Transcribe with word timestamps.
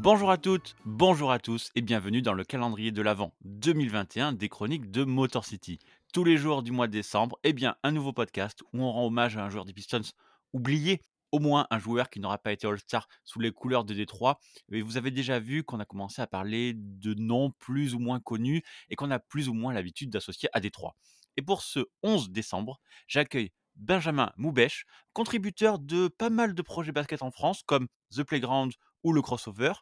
Bonjour 0.00 0.30
à 0.30 0.38
toutes, 0.38 0.76
bonjour 0.84 1.32
à 1.32 1.40
tous 1.40 1.70
et 1.74 1.82
bienvenue 1.82 2.22
dans 2.22 2.32
le 2.32 2.44
calendrier 2.44 2.92
de 2.92 3.02
l'Avent 3.02 3.32
2021 3.42 4.32
des 4.32 4.48
chroniques 4.48 4.92
de 4.92 5.02
Motor 5.02 5.44
City. 5.44 5.80
Tous 6.14 6.22
les 6.22 6.36
jours 6.36 6.62
du 6.62 6.70
mois 6.70 6.86
de 6.86 6.92
décembre, 6.92 7.36
eh 7.42 7.52
bien, 7.52 7.74
un 7.82 7.90
nouveau 7.90 8.12
podcast 8.12 8.62
où 8.72 8.80
on 8.80 8.92
rend 8.92 9.06
hommage 9.06 9.36
à 9.36 9.44
un 9.44 9.50
joueur 9.50 9.64
des 9.64 9.72
Pistons 9.72 10.02
oublié, 10.52 11.02
au 11.32 11.40
moins 11.40 11.66
un 11.70 11.80
joueur 11.80 12.10
qui 12.10 12.20
n'aura 12.20 12.38
pas 12.38 12.52
été 12.52 12.68
All-Star 12.68 13.08
sous 13.24 13.40
les 13.40 13.50
couleurs 13.50 13.84
de 13.84 13.92
Détroit. 13.92 14.38
Vous 14.70 14.96
avez 14.96 15.10
déjà 15.10 15.40
vu 15.40 15.64
qu'on 15.64 15.80
a 15.80 15.84
commencé 15.84 16.22
à 16.22 16.28
parler 16.28 16.74
de 16.76 17.14
noms 17.14 17.50
plus 17.58 17.96
ou 17.96 17.98
moins 17.98 18.20
connus 18.20 18.62
et 18.90 18.94
qu'on 18.94 19.10
a 19.10 19.18
plus 19.18 19.48
ou 19.48 19.52
moins 19.52 19.72
l'habitude 19.72 20.10
d'associer 20.10 20.48
à 20.52 20.60
Détroit. 20.60 20.94
Et 21.36 21.42
pour 21.42 21.60
ce 21.60 21.80
11 22.04 22.30
décembre, 22.30 22.80
j'accueille 23.08 23.50
Benjamin 23.74 24.32
Moubèche, 24.36 24.86
contributeur 25.12 25.80
de 25.80 26.06
pas 26.06 26.30
mal 26.30 26.54
de 26.54 26.62
projets 26.62 26.92
basket 26.92 27.22
en 27.22 27.32
France 27.32 27.62
comme 27.66 27.88
The 28.14 28.22
Playground 28.22 28.72
ou 29.02 29.12
le 29.12 29.22
Crossover, 29.22 29.72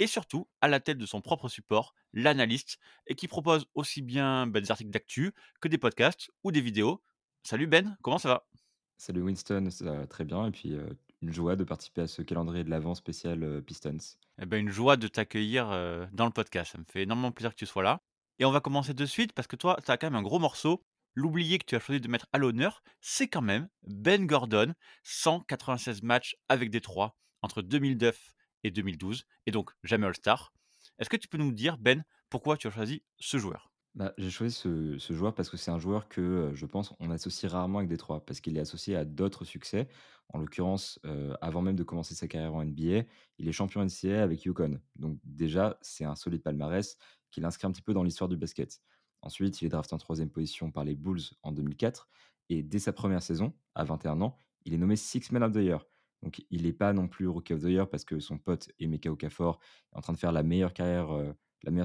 et 0.00 0.08
surtout 0.08 0.48
à 0.60 0.66
la 0.66 0.80
tête 0.80 0.98
de 0.98 1.06
son 1.06 1.20
propre 1.20 1.48
support, 1.48 1.94
l'analyste, 2.12 2.78
et 3.06 3.14
qui 3.14 3.28
propose 3.28 3.66
aussi 3.74 4.02
bien 4.02 4.48
bah, 4.48 4.60
des 4.60 4.72
articles 4.72 4.90
d'actu 4.90 5.32
que 5.60 5.68
des 5.68 5.78
podcasts 5.78 6.30
ou 6.42 6.50
des 6.50 6.60
vidéos. 6.60 7.00
Salut 7.44 7.68
Ben, 7.68 7.96
comment 8.02 8.18
ça 8.18 8.28
va? 8.28 8.48
Salut 8.96 9.22
Winston, 9.22 9.68
ça 9.70 9.84
va 9.84 10.06
très 10.08 10.24
bien 10.24 10.46
et 10.46 10.50
puis, 10.50 10.76
une 11.22 11.32
joie 11.32 11.56
de 11.56 11.64
participer 11.64 12.02
à 12.02 12.06
ce 12.06 12.22
calendrier 12.22 12.64
de 12.64 12.70
l'Avent 12.70 12.94
spécial, 12.94 13.62
Pistons. 13.62 13.98
Eh 14.40 14.46
ben, 14.46 14.58
une 14.58 14.70
joie 14.70 14.96
de 14.96 15.06
t'accueillir 15.06 15.70
euh, 15.70 16.06
dans 16.12 16.24
le 16.24 16.30
podcast. 16.30 16.72
Ça 16.72 16.78
me 16.78 16.84
fait 16.84 17.02
énormément 17.02 17.30
plaisir 17.30 17.50
que 17.50 17.58
tu 17.58 17.66
sois 17.66 17.82
là. 17.82 18.00
Et 18.38 18.44
on 18.46 18.50
va 18.50 18.60
commencer 18.60 18.94
de 18.94 19.06
suite 19.06 19.34
parce 19.34 19.46
que 19.46 19.56
toi, 19.56 19.76
tu 19.84 19.90
as 19.90 19.98
quand 19.98 20.06
même 20.06 20.16
un 20.16 20.22
gros 20.22 20.38
morceau. 20.38 20.82
L'oublié 21.14 21.58
que 21.58 21.66
tu 21.66 21.76
as 21.76 21.80
choisi 21.80 22.00
de 22.00 22.08
mettre 22.08 22.26
à 22.32 22.38
l'honneur, 22.38 22.82
c'est 23.00 23.28
quand 23.28 23.42
même 23.42 23.68
Ben 23.82 24.26
Gordon, 24.26 24.72
196 25.02 26.02
matchs 26.02 26.36
avec 26.48 26.70
Détroit 26.70 27.18
entre 27.42 27.62
2009 27.62 28.32
et 28.64 28.70
2012, 28.70 29.24
et 29.46 29.50
donc 29.50 29.70
jamais 29.84 30.06
All-Star. 30.06 30.52
Est-ce 30.98 31.10
que 31.10 31.16
tu 31.16 31.28
peux 31.28 31.38
nous 31.38 31.52
dire, 31.52 31.78
Ben, 31.78 32.04
pourquoi 32.28 32.56
tu 32.56 32.66
as 32.66 32.70
choisi 32.70 33.02
ce 33.18 33.38
joueur? 33.38 33.72
Bah, 33.94 34.12
j'ai 34.18 34.30
choisi 34.30 34.54
ce 34.54 35.12
joueur 35.12 35.34
parce 35.34 35.50
que 35.50 35.56
c'est 35.56 35.72
un 35.72 35.78
joueur 35.80 36.08
que, 36.08 36.52
je 36.54 36.66
pense 36.66 36.94
on 37.00 37.10
associe 37.10 37.50
rarement 37.50 37.78
avec 37.78 37.90
Détroit 37.90 38.24
parce 38.24 38.40
qu'il 38.40 38.56
est 38.56 38.60
associé 38.60 38.94
à 38.94 39.04
d'autres 39.04 39.44
succès. 39.44 39.88
En 40.32 40.38
l'occurrence, 40.38 41.00
avant 41.40 41.60
même 41.60 41.74
de 41.74 41.82
commencer 41.82 42.14
sa 42.14 42.28
carrière 42.28 42.54
en 42.54 42.64
NBA, 42.64 43.02
il 43.38 43.48
est 43.48 43.52
champion 43.52 43.84
NCAA 43.84 44.22
avec 44.22 44.46
UConn. 44.46 44.80
Donc 44.94 45.18
déjà, 45.24 45.76
c'est 45.82 46.04
un 46.04 46.14
solide 46.14 46.42
palmarès 46.42 46.96
qui 47.32 47.40
l'inscrit 47.40 47.66
un 47.66 47.72
petit 47.72 47.82
peu 47.82 47.92
dans 47.92 48.04
l'histoire 48.04 48.28
du 48.28 48.36
basket. 48.36 48.80
Ensuite, 49.22 49.60
il 49.60 49.66
est 49.66 49.70
drafté 49.70 49.94
en 49.94 49.98
troisième 49.98 50.30
position 50.30 50.70
par 50.70 50.84
les 50.84 50.94
Bulls 50.94 51.22
en 51.42 51.50
2004 51.50 52.08
et 52.48 52.62
dès 52.62 52.78
sa 52.78 52.92
première 52.92 53.22
saison, 53.22 53.52
à 53.74 53.82
21 53.82 54.20
ans, 54.20 54.36
il 54.64 54.72
est 54.72 54.78
nommé 54.78 54.94
Six 54.94 55.32
Man 55.32 55.42
of 55.42 55.52
the 55.52 55.56
Year. 55.56 55.84
Donc 56.22 56.44
il 56.50 56.64
n'est 56.64 56.72
pas 56.72 56.92
non 56.92 57.08
plus 57.08 57.26
Rookie 57.28 57.54
of 57.54 57.62
the 57.62 57.68
Year 57.68 57.88
parce 57.88 58.04
que 58.04 58.20
son 58.20 58.38
pote 58.38 58.70
Emeka 58.78 59.10
Okafor 59.10 59.58
est 59.92 59.96
en 59.96 60.00
train 60.00 60.12
de 60.12 60.18
faire 60.18 60.32
la 60.32 60.42
meilleure 60.42 60.72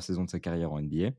saison 0.01 0.23
de 0.25 0.29
sa 0.29 0.39
carrière 0.39 0.71
en 0.73 0.81
NBA 0.81 1.11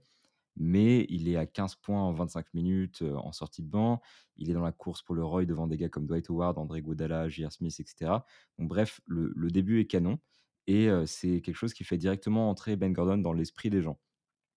mais 0.57 1.05
il 1.11 1.29
est 1.29 1.37
à 1.37 1.45
15 1.45 1.77
points 1.77 2.03
en 2.03 2.13
25 2.13 2.55
minutes, 2.55 3.03
en 3.03 3.33
sortie 3.33 3.63
de 3.63 3.69
banc. 3.69 4.01
Il 4.37 4.51
est 4.51 4.55
dans 4.55 4.63
la 4.63 4.73
course 4.73 5.03
pour 5.03 5.15
le 5.15 5.23
Roy 5.23 5.45
devant 5.45 5.67
des 5.67 5.77
gars 5.77 5.91
comme 5.91 6.07
Dwight 6.07 6.31
Howard, 6.31 6.57
André 6.57 6.79
Iguodala, 6.79 7.29
J.R. 7.29 7.53
Smith 7.53 7.79
et 7.79 7.85
cetera. 7.87 8.25
Donc 8.59 8.69
bref, 8.69 9.01
le 9.07 9.51
début 9.51 9.81
est 9.81 9.87
canon 9.87 10.19
et 10.67 10.89
c'est 11.07 11.43
quelque 11.43 11.57
chose 11.57 11.75
qui 11.75 11.85
fait 11.85 11.99
directement 11.99 12.49
entrer 12.51 12.77
Ben 12.77 12.93
Gordon 12.93 13.19
dans 13.19 13.35
l'esprit 13.35 13.69
des 13.71 13.83
gens 13.83 14.01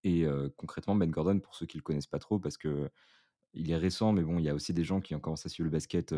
et 0.04 0.26
concrètement, 0.56 0.96
Ben 0.96 1.12
Gordon, 1.12 1.40
pour 1.40 1.56
ceux 1.56 1.66
qui 1.66 1.78
le 1.78 1.84
connaissent 1.84 2.08
pas 2.08 2.20
trop 2.20 2.40
parce 2.40 2.58
que 2.58 2.90
il 3.54 3.72
est 3.72 3.78
récent, 3.78 4.14
mais 4.14 4.22
bon, 4.22 4.38
il 4.38 4.46
y 4.46 4.50
a 4.50 4.54
aussi 4.54 4.74
des 4.74 4.84
gens 4.84 5.02
qui 5.02 5.16
ont 5.16 5.20
commencé 5.20 5.48
à 5.48 5.50
suivre 5.50 5.66
le 5.66 5.72
basket, 5.72 6.16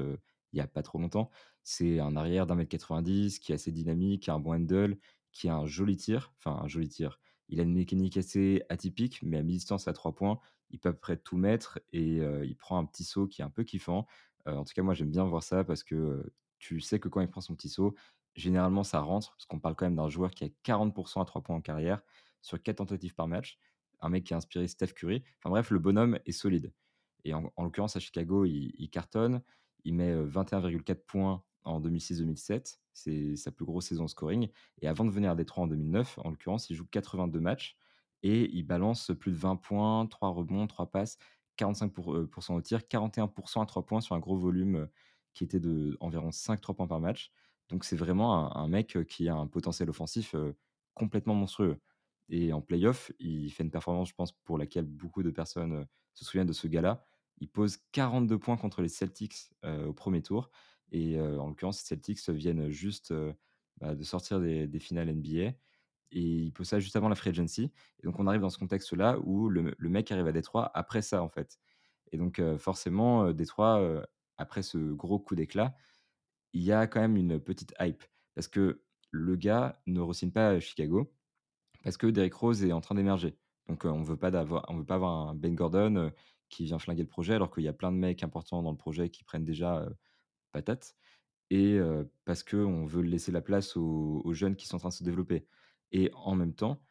il 0.53 0.57
y 0.57 0.61
a 0.61 0.67
pas 0.67 0.83
trop 0.83 0.99
longtemps. 0.99 1.29
C'est 1.63 1.99
un 1.99 2.15
arrière 2.15 2.47
d'1 2.47 2.59
m 2.59 2.67
90 2.67 3.39
qui 3.39 3.51
est 3.51 3.55
assez 3.55 3.71
dynamique, 3.71 4.23
qui 4.23 4.31
a 4.31 4.33
un 4.33 4.39
bon 4.39 4.53
handle, 4.53 4.97
qui 5.31 5.47
a 5.49 5.55
un 5.55 5.65
joli 5.65 5.97
tir, 5.97 6.33
enfin 6.37 6.59
un 6.63 6.67
joli 6.67 6.89
tir. 6.89 7.19
Il 7.49 7.59
a 7.59 7.63
une 7.63 7.73
mécanique 7.73 8.17
assez 8.17 8.63
atypique, 8.69 9.19
mais 9.23 9.37
à 9.37 9.43
mi-distance 9.43 9.87
à 9.87 9.93
3 9.93 10.15
points, 10.15 10.39
il 10.69 10.79
peut 10.79 10.89
à 10.89 10.93
peu 10.93 10.99
près 10.99 11.17
tout 11.17 11.37
mettre 11.37 11.79
et 11.91 12.17
il 12.17 12.55
prend 12.55 12.77
un 12.77 12.85
petit 12.85 13.03
saut 13.03 13.27
qui 13.27 13.41
est 13.41 13.45
un 13.45 13.49
peu 13.49 13.63
kiffant. 13.63 14.07
En 14.45 14.63
tout 14.63 14.73
cas, 14.73 14.81
moi, 14.81 14.93
j'aime 14.93 15.11
bien 15.11 15.25
voir 15.25 15.43
ça 15.43 15.63
parce 15.63 15.83
que, 15.83 16.33
tu 16.59 16.79
sais 16.79 16.99
que 16.99 17.09
quand 17.09 17.21
il 17.21 17.27
prend 17.29 17.41
son 17.41 17.55
petit 17.55 17.69
saut, 17.69 17.93
généralement 18.35 18.83
ça 18.83 19.01
rentre, 19.01 19.31
parce 19.31 19.45
qu'on 19.45 19.59
parle 19.59 19.75
quand 19.75 19.85
même 19.85 19.95
d'un 19.95 20.09
joueur 20.09 20.31
qui 20.31 20.45
a 20.45 20.49
40% 20.63 21.21
à 21.21 21.25
3 21.25 21.41
points 21.41 21.57
en 21.57 21.61
carrière, 21.61 22.01
sur 22.41 22.61
4 22.61 22.77
tentatives 22.77 23.13
par 23.15 23.27
match. 23.27 23.59
Un 23.99 24.09
mec 24.09 24.23
qui 24.23 24.33
a 24.33 24.37
inspiré 24.37 24.67
Steph 24.67 24.93
Curry. 24.93 25.23
Enfin 25.39 25.49
bref, 25.49 25.69
le 25.71 25.79
bonhomme 25.79 26.19
est 26.25 26.31
solide. 26.31 26.73
Et 27.25 27.33
en 27.33 27.51
en 27.55 27.63
l'occurrence, 27.63 27.95
à 27.97 27.99
Chicago, 27.99 28.45
il 28.45 28.89
cartonne. 28.89 29.43
Il 29.85 29.95
met, 29.95 30.11
heu, 30.11 30.23
21,4 30.23 31.05
points 31.05 31.43
en 31.63 31.79
2006-2007. 31.79 32.79
C'est 32.93 33.35
sa 33.35 33.51
plus 33.51 33.65
grosse 33.65 33.87
saison 33.87 34.07
scoring 34.07 34.49
et 34.81 34.87
avant 34.87 35.05
de 35.05 35.11
venir 35.11 35.31
à 35.31 35.35
Détroit 35.35 35.63
en 35.63 35.67
2009, 35.67 36.19
en 36.23 36.29
l'occurrence, 36.31 36.69
il 36.69 36.75
joue 36.75 36.85
82 36.85 37.39
matchs 37.39 37.77
et 38.23 38.49
il 38.55 38.63
balance 38.63 39.11
plus 39.19 39.31
de 39.31 39.37
20 39.37 39.55
points, 39.55 40.05
3 40.07 40.29
rebonds, 40.29 40.67
3 40.67 40.91
passes, 40.91 41.17
45 41.57 41.93
pour, 41.93 42.13
heu, 42.15 42.29
au 42.49 42.61
tir, 42.61 42.87
41% 42.87 43.61
à 43.61 43.65
3 43.65 43.85
points 43.85 44.01
sur 44.01 44.15
un 44.15 44.19
gros 44.19 44.35
volume, 44.37 44.87
qui 45.33 45.43
était 45.43 45.59
d'environ 45.59 46.31
5 46.31 46.61
3 46.61 46.75
points 46.75 46.87
par 46.87 46.99
match. 46.99 47.31
Donc 47.69 47.83
c'est 47.85 47.95
vraiment 47.95 48.55
un 48.55 48.67
mec, 48.67 48.97
qui 49.07 49.29
a 49.29 49.35
un 49.35 49.47
potentiel 49.47 49.89
offensif, 49.89 50.35
complètement 50.93 51.35
monstrueux 51.35 51.79
et 52.29 52.53
en 52.53 52.61
playoff, 52.61 53.11
il 53.19 53.49
fait 53.51 53.63
une 53.63 53.71
performance, 53.71 54.09
je 54.09 54.13
pense, 54.13 54.31
pour 54.31 54.57
laquelle 54.57 54.85
beaucoup 54.85 55.21
de 55.23 55.31
personnes, 55.31 55.85
se 56.13 56.23
souviennent 56.25 56.47
de 56.47 56.53
ce 56.53 56.67
gars-là. 56.67 57.05
Il 57.41 57.49
pose 57.49 57.77
42 57.91 58.37
points 58.39 58.55
contre 58.55 58.81
les 58.81 58.87
Celtics, 58.87 59.51
au 59.63 59.93
premier 59.93 60.21
tour 60.21 60.49
et 60.93 61.19
en 61.19 61.47
l'occurrence, 61.47 61.81
les 61.81 61.87
Celtics 61.87 62.29
viennent 62.29 62.69
juste, 62.69 63.13
bah, 63.79 63.95
de 63.95 64.03
sortir 64.03 64.39
des 64.39 64.79
finales 64.79 65.09
NBA 65.09 65.53
et 66.13 66.21
il 66.21 66.51
pose 66.53 66.67
ça 66.67 66.79
juste 66.79 66.95
avant 66.95 67.09
la 67.09 67.15
free 67.15 67.29
agency 67.31 67.71
et 67.99 68.03
donc 68.03 68.19
on 68.19 68.27
arrive 68.27 68.41
dans 68.41 68.49
ce 68.49 68.57
contexte-là 68.57 69.19
où 69.23 69.49
le 69.49 69.75
mec 69.79 70.11
arrive 70.11 70.27
à 70.27 70.31
Détroit 70.31 70.71
après 70.73 71.01
ça, 71.01 71.21
en 71.21 71.29
fait 71.29 71.59
et 72.11 72.17
donc 72.17 72.41
forcément, 72.57 73.31
Détroit, 73.31 74.05
après 74.37 74.63
ce 74.63 74.77
gros 74.77 75.19
coup 75.19 75.35
d'éclat, 75.35 75.75
il 76.53 76.61
y 76.61 76.71
a 76.71 76.87
quand 76.87 76.99
même 76.99 77.17
une 77.17 77.39
petite 77.39 77.73
hype 77.79 78.03
parce 78.35 78.47
que 78.47 78.83
le 79.11 79.35
gars 79.35 79.81
ne 79.87 79.99
re-signe 80.01 80.31
pas 80.31 80.59
Chicago 80.59 81.13
parce 81.83 81.97
que 81.97 82.07
Derrick 82.07 82.33
Rose 82.33 82.63
est 82.63 82.71
en 82.73 82.81
train 82.81 82.95
d'émerger. 82.95 83.37
Donc, 83.67 83.85
on 83.85 83.91
on 83.91 84.03
veut 84.03 84.17
pas 84.17 84.27
avoir 84.37 84.69
un 84.69 85.35
Ben 85.35 85.55
Gordon, 85.55 86.11
qui 86.51 86.65
vient 86.65 86.77
flinguer 86.77 87.01
le 87.01 87.07
projet, 87.07 87.33
alors 87.33 87.49
qu'il 87.49 87.63
y 87.63 87.67
a 87.67 87.73
plein 87.73 87.91
de 87.91 87.97
mecs 87.97 88.21
importants 88.21 88.61
dans 88.61 88.71
le 88.71 88.77
projet 88.77 89.09
qui 89.09 89.23
prennent 89.23 89.45
déjà, 89.45 89.89
patate 90.51 90.95
et 91.49 91.79
parce 92.25 92.43
qu'on 92.43 92.85
veut 92.85 93.01
laisser 93.01 93.31
la 93.31 93.41
place 93.41 93.75
aux 93.75 94.33
jeunes 94.33 94.55
qui 94.55 94.67
sont 94.67 94.75
en 94.75 94.79
train 94.79 94.89
de 94.89 94.93
se 94.93 95.03
développer 95.03 95.47
et 95.91 96.11
en 96.13 96.35
même 96.35 96.53
temps, 96.53 96.83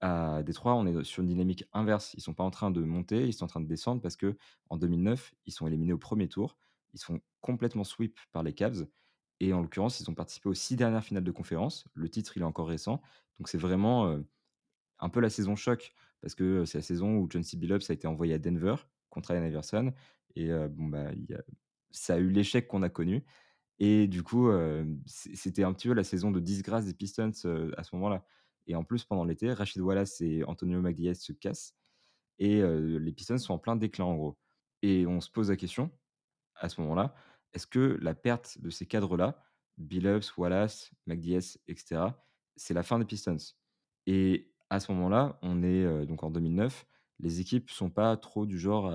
à 0.00 0.42
Détroit, 0.44 0.74
on 0.74 0.86
est 0.86 1.04
sur 1.04 1.22
une 1.22 1.28
dynamique 1.28 1.64
inverse. 1.72 2.14
Ils 2.14 2.20
sont 2.20 2.34
pas 2.34 2.44
en 2.44 2.50
train 2.50 2.70
de 2.70 2.80
monter, 2.80 3.26
ils 3.26 3.32
sont 3.32 3.44
en 3.44 3.48
train 3.48 3.60
de 3.60 3.66
descendre 3.66 4.00
parce 4.00 4.16
que 4.16 4.36
en 4.70 4.76
2009, 4.76 5.34
ils 5.46 5.52
sont 5.52 5.66
éliminés 5.66 5.92
au 5.92 5.98
premier 5.98 6.28
tour. 6.28 6.56
Ils 6.94 7.00
sont 7.00 7.20
complètement 7.40 7.84
sweep 7.84 8.18
par 8.32 8.42
les 8.42 8.52
Cavs 8.54 8.86
et 9.40 9.52
en 9.52 9.60
l'occurrence, 9.60 10.00
ils 10.00 10.08
ont 10.08 10.14
participé 10.14 10.48
aux 10.48 10.54
6 10.54 10.76
dernières 10.76 11.04
finales 11.04 11.24
de 11.24 11.32
conférence. 11.32 11.84
Le 11.94 12.08
titre, 12.08 12.36
il 12.36 12.42
est 12.42 12.46
encore 12.46 12.68
récent, 12.68 13.02
donc 13.38 13.48
c'est 13.48 13.58
vraiment, 13.58 14.18
un 15.00 15.08
peu 15.08 15.20
la 15.20 15.30
saison 15.30 15.56
choc 15.56 15.92
parce 16.20 16.34
que, 16.34 16.64
c'est 16.64 16.78
la 16.78 16.82
saison 16.82 17.16
où 17.16 17.28
John 17.30 17.42
C. 17.42 17.56
Billups 17.56 17.90
a 17.90 17.92
été 17.92 18.06
envoyé 18.06 18.34
à 18.34 18.38
Denver 18.38 18.76
contre 19.10 19.30
Allen 19.30 19.44
Iverson 19.44 19.92
et 20.36 20.48
bon, 20.48 20.88
bah, 20.88 21.10
ça 21.90 22.14
a 22.14 22.18
eu 22.18 22.28
l'échec 22.30 22.68
qu'on 22.68 22.82
a 22.82 22.88
connu 22.88 23.24
et 23.78 24.06
du 24.08 24.22
coup, 24.22 24.50
c'était 25.06 25.64
un 25.64 25.72
petit 25.72 25.88
peu 25.88 25.94
la 25.94 26.04
saison 26.04 26.30
de 26.30 26.40
disgrâce 26.40 26.84
des 26.86 26.94
Pistons, 26.94 27.32
à 27.76 27.84
ce 27.84 27.96
moment-là 27.96 28.24
et 28.66 28.74
en 28.74 28.84
plus, 28.84 29.04
pendant 29.04 29.24
l'été, 29.24 29.52
Rashid 29.52 29.80
Wallace 29.80 30.20
et 30.20 30.44
Antonio 30.44 30.80
McDyess 30.82 31.22
se 31.22 31.32
cassent 31.32 31.74
et 32.38 32.62
les 32.62 33.12
Pistons 33.12 33.38
sont 33.38 33.54
en 33.54 33.58
plein 33.58 33.76
déclin, 33.76 34.04
en 34.04 34.16
gros 34.16 34.38
et 34.82 35.06
on 35.06 35.20
se 35.20 35.30
pose 35.30 35.50
la 35.50 35.56
question, 35.56 35.90
à 36.54 36.68
ce 36.68 36.80
moment-là, 36.80 37.14
est-ce 37.54 37.66
que 37.66 37.98
la 38.00 38.14
perte 38.14 38.58
de 38.60 38.70
ces 38.70 38.86
cadres-là, 38.86 39.42
Billups, 39.78 40.36
Wallace, 40.36 40.92
McDyess 41.06 41.58
et 41.66 41.76
cetera, 41.76 42.24
c'est 42.56 42.74
la 42.74 42.82
fin 42.82 42.98
des 42.98 43.04
Pistons? 43.04 43.36
Et 44.06 44.52
à 44.70 44.80
ce 44.80 44.92
moment-là, 44.92 45.38
on 45.42 45.62
est, 45.62 46.06
donc 46.06 46.22
en 46.22 46.30
2009, 46.30 46.86
les 47.20 47.40
équipes 47.40 47.70
sont 47.70 47.90
pas 47.90 48.16
trop 48.16 48.46
du 48.46 48.58
genre 48.58 48.92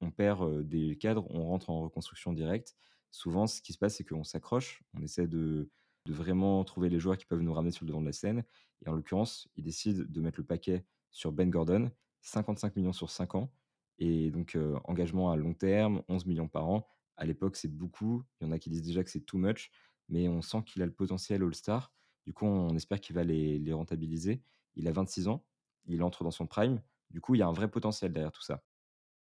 on 0.00 0.10
perd, 0.10 0.66
des 0.68 0.96
cadres, 0.96 1.26
on 1.30 1.44
rentre 1.46 1.70
en 1.70 1.80
reconstruction 1.82 2.32
directe. 2.32 2.76
Souvent, 3.10 3.46
ce 3.46 3.62
qui 3.62 3.72
se 3.72 3.78
passe, 3.78 3.96
c'est 3.96 4.04
qu'on 4.04 4.24
s'accroche, 4.24 4.82
on 4.94 5.02
essaie 5.02 5.26
de 5.26 5.70
vraiment 6.06 6.64
trouver 6.64 6.88
les 6.88 6.98
joueurs 6.98 7.18
qui 7.18 7.26
peuvent 7.26 7.42
nous 7.42 7.52
ramener 7.52 7.70
sur 7.70 7.84
le 7.84 7.88
devant 7.88 8.00
de 8.00 8.06
la 8.06 8.12
scène 8.12 8.44
et 8.84 8.88
en 8.88 8.92
l'occurrence, 8.92 9.48
ils 9.56 9.64
décident 9.64 10.04
de 10.08 10.20
mettre 10.20 10.40
le 10.40 10.46
paquet 10.46 10.84
sur 11.10 11.32
Ben 11.32 11.50
Gordon, 11.50 11.90
55 12.22 12.76
millions 12.76 12.92
sur 12.92 13.10
5 13.10 13.34
ans 13.34 13.50
et 13.98 14.30
donc 14.30 14.56
engagement 14.84 15.30
à 15.30 15.36
long 15.36 15.54
terme, 15.54 16.02
11 16.08 16.26
millions 16.26 16.48
par 16.48 16.68
an. 16.68 16.86
À 17.16 17.26
l'époque, 17.26 17.56
c'est 17.56 17.68
beaucoup, 17.68 18.24
il 18.40 18.46
y 18.46 18.48
en 18.48 18.52
a 18.52 18.58
qui 18.58 18.70
disent 18.70 18.82
déjà 18.82 19.02
que 19.02 19.10
c'est 19.10 19.20
too 19.20 19.38
much, 19.38 19.70
mais 20.08 20.28
on 20.28 20.40
sent 20.40 20.62
qu'il 20.64 20.82
a 20.82 20.86
le 20.86 20.92
potentiel 20.92 21.42
all-star. 21.42 21.92
Du 22.24 22.32
coup, 22.32 22.46
on 22.46 22.76
espère 22.76 23.00
qu'il 23.00 23.16
va 23.16 23.24
les 23.24 23.58
les 23.58 23.72
rentabiliser. 23.72 24.40
Il 24.76 24.86
a 24.86 24.92
26 24.92 25.28
ans, 25.28 25.44
il 25.86 26.02
entre 26.02 26.24
dans 26.24 26.30
son 26.30 26.46
prime. 26.46 26.80
Du 27.10 27.20
coup, 27.20 27.34
il 27.34 27.38
y 27.38 27.42
a 27.42 27.46
un 27.46 27.52
vrai 27.52 27.70
potentiel 27.70 28.12
derrière 28.12 28.32
tout 28.32 28.42
ça. 28.42 28.62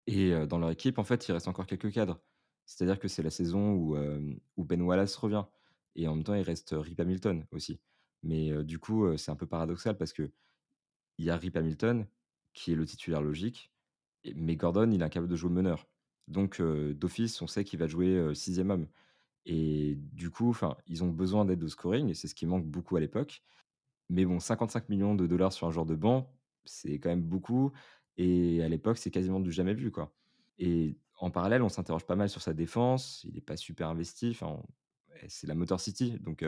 Et 0.07 0.33
dans 0.47 0.59
leur 0.59 0.69
équipe, 0.71 0.99
en 0.99 1.03
fait, 1.03 1.27
il 1.27 1.31
reste 1.31 1.47
encore 1.47 1.65
quelques 1.65 1.91
cadres. 1.91 2.21
C'est-à-dire 2.65 2.99
que 2.99 3.07
c'est 3.07 3.23
la 3.23 3.29
saison 3.29 3.73
où, 3.73 4.65
Ben 4.65 4.81
Wallace 4.81 5.15
revient 5.15 5.45
et 5.95 6.07
en 6.07 6.15
même 6.15 6.23
temps, 6.23 6.35
il 6.35 6.41
reste 6.41 6.75
Rip 6.77 6.99
Hamilton 6.99 7.45
aussi. 7.51 7.79
Mais, 8.23 8.63
du 8.63 8.79
coup, 8.79 9.17
c'est 9.17 9.31
un 9.31 9.35
peu 9.35 9.47
paradoxal 9.47 9.97
parce 9.97 10.13
qu'il 10.13 10.31
y 11.17 11.29
a 11.29 11.37
Rip 11.37 11.55
Hamilton 11.55 12.07
qui 12.53 12.71
est 12.71 12.75
le 12.75 12.85
titulaire 12.85 13.21
logique 13.21 13.71
mais 14.35 14.55
Gordon, 14.55 14.91
il 14.91 15.01
est 15.01 15.05
incapable 15.05 15.31
de 15.31 15.35
jouer 15.35 15.49
meneur. 15.49 15.87
Donc, 16.27 16.61
d'office, 16.61 17.41
on 17.41 17.47
sait 17.47 17.63
qu'il 17.63 17.79
va 17.79 17.87
jouer, 17.87 18.33
6 18.35 18.59
homme 18.59 18.87
et 19.45 19.95
du 19.95 20.29
coup, 20.29 20.53
ils 20.87 21.03
ont 21.05 21.09
besoin 21.09 21.45
d'aide 21.45 21.63
au 21.63 21.69
scoring 21.69 22.09
et 22.09 22.13
c'est 22.13 22.27
ce 22.27 22.35
qui 22.35 22.45
manque 22.45 22.65
beaucoup 22.65 22.97
à 22.97 22.99
l'époque. 22.99 23.43
Mais 24.09 24.25
bon, 24.25 24.39
55 24.39 24.89
millions 24.89 25.15
de 25.15 25.25
dollars 25.27 25.53
sur 25.53 25.67
un 25.67 25.71
joueur 25.71 25.85
de 25.85 25.95
banc, 25.95 26.36
c'est 26.67 26.99
quand 26.99 27.09
même 27.09 27.23
beaucoup 27.23 27.71
et 28.17 28.63
à 28.63 28.69
l'époque, 28.69 28.97
c'est 28.97 29.11
quasiment 29.11 29.39
du 29.39 29.51
jamais 29.51 29.73
vu, 29.73 29.91
quoi 29.91 30.13
et 30.59 30.97
en 31.19 31.31
parallèle, 31.31 31.61
on 31.61 31.69
s'interroge 31.69 32.05
pas 32.05 32.15
mal 32.15 32.29
sur 32.29 32.41
sa 32.41 32.53
défense. 32.53 33.23
Il 33.27 33.37
est 33.37 33.41
pas 33.41 33.57
super 33.57 33.89
investi, 33.89 34.37
ouais, 34.41 35.25
c'est 35.27 35.47
la 35.47 35.55
Motor 35.55 35.79
City, 35.79 36.19
donc 36.19 36.43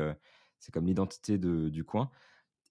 c'est 0.60 0.74
comme 0.74 0.86
l'identité 0.86 1.38
de 1.38 1.70
du 1.70 1.84
coin 1.84 2.12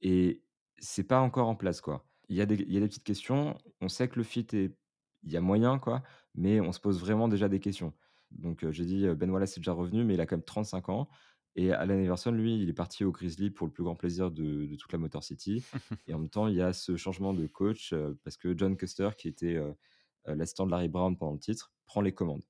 et 0.03 0.43
c'est 0.79 1.05
pas 1.05 1.21
encore 1.21 1.49
en 1.49 1.57
place, 1.57 1.81
quoi. 1.81 2.07
Il 2.29 2.37
y 2.37 2.41
a 2.41 2.47
des 2.47 2.57
il 2.57 2.73
y 2.73 2.77
a 2.77 2.81
des 2.81 2.89
petites 2.89 3.05
questions. 3.05 3.57
On 3.81 3.89
sait 3.89 4.09
que 4.09 4.17
le 4.17 4.23
fit 4.25 4.47
est 4.53 4.77
il 5.25 5.33
y 5.33 5.37
a 5.37 5.41
moyen, 5.41 5.79
quoi, 5.79 6.03
mais 6.35 6.61
on 6.61 6.73
se 6.73 6.81
pose 6.81 7.01
vraiment 7.01 7.29
déjà 7.29 7.49
des 7.49 7.61
questions. 7.61 7.93
Donc 8.31 8.69
j'ai 8.71 8.85
dit, 8.85 9.09
Ben 9.17 9.31
Wallace 9.31 9.57
est 9.57 9.61
déjà 9.61 9.73
revenu, 9.73 10.05
mais 10.05 10.15
il 10.15 10.21
a 10.21 10.27
quand 10.27 10.37
même 10.37 10.45
35 10.45 10.89
ans 10.91 11.09
et 11.59 11.73
Allen 11.73 12.03
Iverson, 12.03 12.31
lui, 12.33 12.61
il 12.63 12.69
est 12.69 12.73
parti 12.75 13.05
aux 13.05 13.13
Grizzlies 13.13 13.51
pour 13.51 13.67
le 13.67 13.73
plus 13.73 13.83
grand 13.85 13.97
plaisir 13.97 14.31
de 14.31 14.67
de 14.67 14.77
toute 14.77 14.93
la 14.93 14.99
Motor 14.99 15.25
City 15.25 15.65
et 16.07 16.15
en 16.15 16.19
même 16.21 16.31
temps, 16.31 16.49
il 16.49 16.55
y 16.57 16.63
a 16.63 16.73
ce 16.73 16.97
changement 16.97 17.35
de 17.35 17.47
coach, 17.47 17.95
parce 18.25 18.37
que 18.37 18.57
John 18.57 18.77
Custer, 18.77 19.11
qui 19.19 19.29
était, 19.29 19.59
l'assistant 20.27 20.67
de 20.67 20.71
Larry 20.73 20.89
Brown 20.89 21.17
pendant 21.19 21.33
le 21.35 21.39
titre, 21.41 21.73
prend 21.87 22.01
les 22.03 22.13
commandes. 22.15 22.45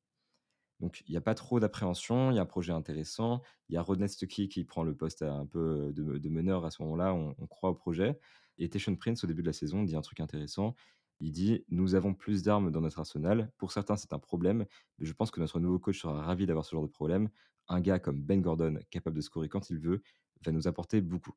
Donc 0.81 1.02
il 1.08 1.12
y 1.14 1.16
a 1.16 1.20
pas 1.20 1.34
trop 1.34 1.60
d'appréhension, 1.60 2.31
il 2.31 2.37
y 2.37 2.38
a 2.38 2.43
un 2.43 2.46
projet 2.46 2.72
intéressant. 2.72 3.43
Il 3.69 3.75
y 3.75 3.78
a 3.78 3.82
Rodney 3.82 4.08
Stuckey 4.08 4.49
qui 4.49 4.64
prend 4.64 4.84
le 4.84 4.96
poste 4.96 5.22
à 5.22 5.32
un 5.34 5.46
peu, 5.46 5.93
de 5.94 6.19
de 6.19 6.28
meneur 6.28 6.64
à 6.64 6.70
ce 6.70 6.82
moment-là, 6.82 7.14
on 7.14 7.34
on 7.38 7.46
croit 7.49 7.70
au 7.70 7.75
projet 7.75 8.19
et 8.58 8.69
Tayshaun 8.69 8.96
Prince, 8.96 9.25
au 9.25 9.26
début 9.28 9.43
de 9.43 9.49
la 9.49 9.52
saison, 9.52 9.82
dit 9.84 9.96
un 9.96 10.00
truc 10.02 10.20
intéressant. 10.20 10.75
Il 11.20 11.32
dit: 11.32 11.64
«Nous 11.69 11.94
avons 11.96 12.14
plus 12.14 12.43
d'armes 12.44 12.70
dans 12.72 12.81
notre 12.81 12.99
arsenal. 13.00 13.52
Pour 13.58 13.72
certains, 13.72 13.96
c'est 13.96 14.12
un 14.12 14.19
problème, 14.20 14.66
mais 14.99 15.06
je 15.06 15.12
pense 15.12 15.31
que 15.32 15.40
notre 15.40 15.60
nouveau 15.60 15.78
coach 15.81 16.00
sera 16.00 16.22
ravi 16.22 16.46
d'avoir 16.46 16.64
ce 16.64 16.72
genre 16.76 16.82
de 16.84 16.90
problème. 16.90 17.28
Un 17.69 17.81
gars 17.81 17.99
comme 17.99 18.23
Ben 18.23 18.41
Gordon, 18.43 18.79
capable 18.91 19.17
de 19.17 19.23
scorer 19.23 19.49
quand 19.49 19.70
il 19.70 19.79
veut, 19.79 20.03
va 20.44 20.53
nous 20.53 20.69
apporter 20.69 21.00
beaucoup». 21.00 21.35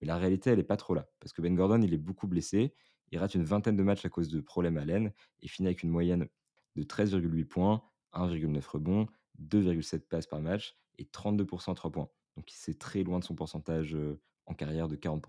Mais 0.00 0.06
la 0.08 0.16
réalité, 0.18 0.50
elle 0.50 0.58
est 0.58 0.64
pas 0.64 0.76
trop 0.76 0.94
là. 0.94 1.08
Parce 1.20 1.32
que 1.32 1.42
Ben 1.42 1.54
Gordon, 1.54 1.80
il 1.82 1.92
est 1.94 1.98
beaucoup 1.98 2.26
blessé. 2.26 2.74
Il 3.10 3.18
rate 3.18 3.34
une 3.34 3.44
vingtaine 3.44 3.76
de 3.76 3.82
matchs 3.82 4.04
à 4.04 4.08
cause 4.08 4.28
de 4.28 4.40
problèmes 4.40 4.76
à 4.78 4.84
l'aine 4.84 5.12
et 5.40 5.48
finit 5.48 5.68
avec 5.68 5.82
une 5.82 5.90
moyenne 5.90 6.28
de 6.76 6.82
13,8 6.82 7.44
points, 7.44 7.82
1,9 8.12 8.66
rebonds, 8.66 9.06
2,7 9.38 10.08
passes 10.08 10.26
par 10.26 10.40
match 10.40 10.76
et 10.98 11.04
32% 11.04 11.72
à 11.72 11.74
3 11.74 11.90
points. 11.92 12.08
Donc 12.36 12.46
c'est 12.48 12.78
très 12.78 13.02
loin 13.02 13.18
de 13.18 13.24
son 13.24 13.34
pourcentage, 13.34 13.94
heu, 13.94 14.20
en 14.46 14.54
carrière 14.54 14.88
de 14.88 14.96
40 14.96 15.24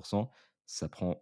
Ça 0.66 0.88
prend 0.90 1.22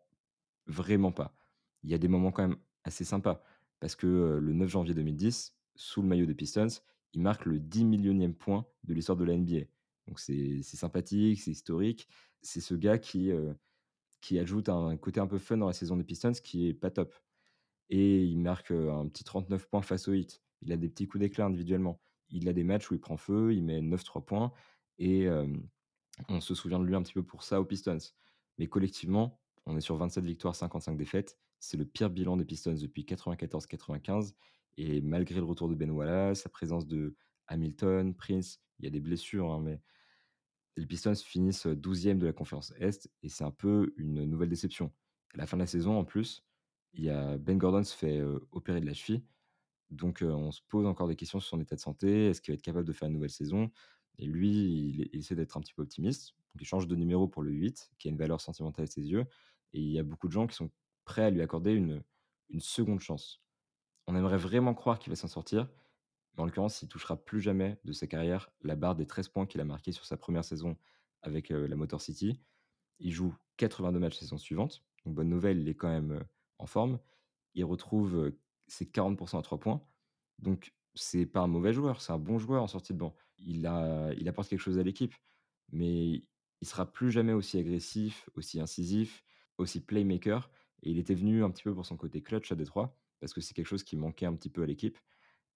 vraiment 0.68 1.12
pas. 1.12 1.36
Il 1.84 1.90
y 1.90 1.94
a 1.94 1.98
des 1.98 2.08
moments 2.08 2.32
quand 2.32 2.48
même 2.48 2.58
assez 2.84 3.04
sympas 3.06 3.44
parce 3.80 3.96
que, 3.96 4.08
heu, 4.08 4.40
le 4.40 4.54
9 4.54 4.70
janvier 4.70 4.94
2010, 4.94 5.58
sous 5.76 6.02
le 6.02 6.08
maillot 6.08 6.26
des 6.28 6.36
Pistons, 6.36 6.68
il 7.14 7.22
marque 7.22 7.46
le 7.46 7.60
10 7.60 7.86
millionième 7.86 8.34
point 8.34 8.66
de 8.84 8.94
l'histoire 8.94 9.18
de 9.18 9.26
la 9.26 9.34
NBA. 9.34 9.66
Donc 10.08 10.20
c'est 10.20 10.62
sympathique, 10.64 11.42
c'est 11.42 11.52
historique. 11.52 12.08
C'est 12.42 12.62
ce 12.62 12.74
gars 12.74 12.98
qui, 12.98 13.30
heu, 13.32 13.56
qui 14.22 14.40
ajoute 14.40 14.70
un 14.70 14.98
côté 14.98 15.20
un 15.20 15.28
peu 15.28 15.38
fun 15.38 15.58
dans 15.58 15.68
la 15.68 15.74
saison 15.74 15.98
des 15.98 16.04
Pistons 16.04 16.34
qui 16.34 16.68
est 16.68 16.74
pas 16.74 16.92
top 16.92 17.14
et 17.90 18.24
il 18.24 18.40
marque, 18.40 18.72
heu, 18.72 18.92
un 18.92 19.08
petit 19.08 19.24
39 19.24 19.68
points 19.70 19.82
face 19.82 20.08
aux 20.08 20.14
Heat. 20.14 20.42
Il 20.62 20.72
a 20.72 20.78
des 20.78 20.90
petits 20.90 21.08
coups 21.08 21.22
d'éclat 21.22 21.46
individuellement. 21.46 22.02
Il 22.30 22.48
a 22.48 22.54
des 22.54 22.64
matchs 22.64 22.90
où 22.90 22.94
il 22.94 23.02
prend 23.02 23.18
feu, 23.18 23.54
il 23.54 23.64
met 23.64 23.82
9-3 23.82 24.26
points 24.26 24.54
et 24.98 25.24
hem, 25.24 25.68
on 26.30 26.40
se 26.40 26.56
souvient 26.56 26.80
de 26.80 26.86
lui 26.86 26.96
un 26.96 27.02
petit 27.04 27.14
peu 27.14 27.24
pour 27.24 27.44
ça 27.44 27.60
aux 27.60 27.66
Pistons. 27.66 27.98
Mais 28.58 28.68
collectivement, 28.68 29.40
on 29.66 29.78
est 29.78 29.82
sur 29.82 29.98
27 29.98 30.24
victoires, 30.24 30.56
55 30.56 30.98
défaites. 30.98 31.38
C'est 31.60 31.78
le 31.78 31.86
pire 31.86 32.10
bilan 32.10 32.38
des 32.38 32.46
Pistons 32.46 32.74
depuis 32.74 33.04
94-95 33.04 34.36
et 34.78 35.02
malgré 35.02 35.36
le 35.40 35.46
retour 35.46 35.70
de 35.70 35.76
Ben 35.76 35.92
Wallace, 35.92 36.44
la 36.46 36.50
présence 36.52 36.88
de 36.88 37.16
Hamilton, 37.48 38.16
Prince, 38.16 38.62
il 38.80 38.86
y 38.86 38.88
a 38.88 38.92
des 38.92 39.02
blessures, 39.02 39.52
hein, 39.52 39.62
mais 39.62 39.82
les 40.78 40.86
Pistons 40.86 41.16
finissent, 41.16 41.66
heu, 41.66 41.76
12 41.76 42.04
de 42.20 42.26
la 42.26 42.34
conférence 42.34 42.74
Est 42.80 43.10
et 43.24 43.30
c'est 43.30 43.44
un 43.44 43.52
peu 43.52 43.94
une 43.98 44.26
nouvelle 44.26 44.50
déception. 44.50 44.94
À 45.34 45.38
la 45.38 45.48
fin 45.48 45.58
de 45.58 45.62
la 45.62 45.68
saison, 45.68 45.98
en 45.98 46.06
plus, 46.06 46.46
il 46.94 47.04
y 47.04 47.10
a 47.10 47.38
Ben 47.38 47.58
Gordon 47.58 47.84
se 47.84 47.96
fait, 47.96 48.20
heu, 48.20 48.48
opérer 48.52 48.82
de 48.82 48.86
la 48.86 48.94
cheville, 48.94 49.24
donc 49.92 50.24
heu, 50.24 50.32
on 50.34 50.52
se 50.52 50.62
pose 50.70 50.86
encore 50.88 51.08
des 51.08 51.16
questions 51.16 51.40
sur 51.40 51.50
son 51.50 51.62
état 51.62 51.76
de 51.76 51.82
santé. 51.82 52.28
Est-ce 52.30 52.42
qu'il 52.42 52.54
va 52.54 52.56
être 52.56 52.62
capable 52.64 52.88
de 52.88 52.94
faire 52.94 53.08
une 53.08 53.16
nouvelle 53.16 53.30
saison? 53.32 53.72
Et 54.20 54.26
lui, 54.26 54.50
il 54.52 55.10
essaie 55.18 55.36
d'être 55.36 55.58
un 55.58 55.62
petit 55.62 55.74
peu 55.74 55.84
optimiste, 55.84 56.36
il 56.60 56.66
change 56.68 56.88
de 56.88 56.96
numéro 56.96 57.28
pour 57.28 57.44
le 57.44 57.52
8, 57.52 57.92
qui 58.00 58.08
a 58.10 58.12
une 58.12 58.18
valeur 58.18 58.42
sentimentale 58.42 58.84
à 58.86 58.88
ses 58.88 59.04
yeux 59.10 59.26
et 59.74 59.80
il 59.82 59.92
y 59.92 60.00
a 60.00 60.04
beaucoup 60.04 60.28
de 60.28 60.34
gens 60.34 60.48
qui 60.48 60.56
sont 60.56 60.72
prêts 61.06 61.24
à 61.26 61.30
lui 61.30 61.42
accorder 61.42 61.74
une 61.74 62.04
une 62.50 62.60
seconde 62.62 63.00
chance. 63.02 63.41
On 64.12 64.16
aimerait 64.18 64.36
vraiment 64.36 64.74
croire 64.74 65.00
qu'il 65.00 65.10
va 65.10 65.16
s'en 65.16 65.30
sortir, 65.30 65.70
mais 66.34 66.42
en 66.42 66.46
l'occurrence, 66.46 66.82
il 66.82 66.90
touchera 66.90 67.16
plus 67.16 67.40
jamais 67.40 67.80
de 67.86 67.94
sa 67.94 68.08
carrière 68.08 68.52
la 68.62 68.76
barre 68.76 68.94
des 68.94 69.08
13 69.08 69.30
points 69.30 69.46
qu'il 69.46 69.62
a 69.62 69.64
marqués 69.64 69.94
sur 69.94 70.04
sa 70.04 70.18
première 70.18 70.44
saison 70.44 70.76
avec, 71.22 71.48
la 71.48 71.78
Motor 71.78 72.02
City. 72.02 72.38
Il 73.00 73.14
joue 73.14 73.34
82 73.56 74.00
matchs 74.00 74.18
saison 74.18 74.38
suivante, 74.38 74.84
donc 75.06 75.16
bonne 75.16 75.30
nouvelle, 75.30 75.60
il 75.60 75.70
est 75.70 75.76
quand 75.76 75.88
même, 75.88 76.26
en 76.58 76.66
forme. 76.66 77.00
Il 77.54 77.64
retrouve, 77.64 78.34
ses 78.68 78.84
40% 78.84 79.40
à 79.40 79.42
3 79.44 79.62
points, 79.62 79.82
donc 80.40 80.74
c'est 80.94 81.26
pas 81.26 81.40
un 81.40 81.48
mauvais 81.48 81.72
joueur, 81.72 82.02
c'est 82.02 82.12
un 82.12 82.20
bon 82.20 82.38
joueur 82.38 82.64
en 82.64 82.68
sortie 82.68 82.92
de 82.92 82.98
banc. 82.98 83.16
Il 83.38 83.66
a 83.66 84.10
apporte 84.28 84.50
quelque 84.50 84.60
chose 84.60 84.78
à 84.78 84.84
l'équipe, 84.84 85.16
mais 85.72 86.26
il 86.60 86.68
sera 86.68 86.92
plus 86.92 87.12
jamais 87.12 87.32
aussi 87.32 87.58
agressif, 87.58 88.30
aussi 88.36 88.60
incisif, 88.60 89.24
aussi 89.58 89.80
playmaker 89.80 90.52
et 90.84 90.92
il 90.92 90.98
était 90.98 91.14
venu 91.14 91.44
un 91.44 91.50
petit 91.50 91.64
peu 91.64 91.74
pour 91.74 91.86
son 91.86 91.96
côté 91.96 92.22
clutch 92.22 92.52
à 92.52 92.56
Détroit, 92.56 92.98
parce 93.22 93.34
que 93.34 93.42
c'est 93.42 93.54
quelque 93.54 93.68
chose 93.68 93.84
qui 93.84 93.96
manquait 93.96 94.26
un 94.26 94.36
petit 94.36 94.50
peu 94.50 94.64
à 94.64 94.66
l'équipe 94.66 95.00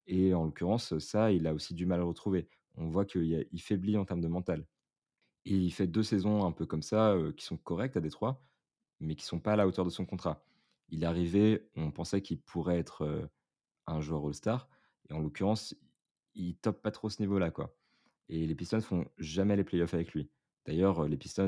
et 0.07 0.33
en 0.33 0.45
l'occurrence, 0.45 0.97
ça, 1.00 1.31
il 1.31 1.47
a 1.47 1.53
aussi 1.53 1.73
du 1.73 1.85
mal 1.85 2.00
à 2.00 2.03
retrouver. 2.03 2.47
On 2.75 2.88
voit 2.88 3.06
qu'il 3.06 3.62
faiblit 3.62 3.97
en 3.97 4.06
termes 4.06 4.21
de 4.21 4.27
mental 4.29 4.65
et 5.45 5.56
il 5.56 5.71
fait 5.71 5.88
2 5.88 6.03
saisons 6.03 6.45
un 6.45 6.51
peu 6.51 6.65
comme 6.65 6.83
ça, 6.83 7.15
qui 7.38 7.45
sont 7.45 7.57
correctes 7.57 7.97
à 7.97 8.01
Détroit, 8.01 8.44
mais 9.00 9.15
qui 9.15 9.25
sont 9.25 9.39
pas 9.39 9.53
à 9.53 9.56
la 9.56 9.67
hauteur 9.67 9.85
de 9.85 9.89
son 9.89 10.06
contrat. 10.06 10.45
Il 10.89 11.03
est 11.03 11.07
arrivé, 11.07 11.69
on 11.75 11.91
pensait 11.91 12.21
qu'il 12.21 12.39
pourrait 12.41 12.79
être, 12.79 13.29
un 13.88 14.01
joueur 14.01 14.25
all-star 14.25 14.69
et 15.10 15.13
en 15.13 15.19
l'occurrence, 15.19 15.75
il 16.36 16.55
top 16.57 16.81
pas 16.81 16.91
trop 16.91 17.10
ce 17.10 17.22
niveau-là, 17.22 17.51
quoi 17.51 17.75
et 18.29 18.48
les 18.48 18.55
Pistons 18.55 18.81
font 18.81 19.05
jamais 19.17 19.55
les 19.55 19.63
playoffs 19.63 19.93
avec 19.93 20.13
lui. 20.13 20.29
D'ailleurs, 20.65 21.07
les 21.07 21.17
Pistons, 21.17 21.48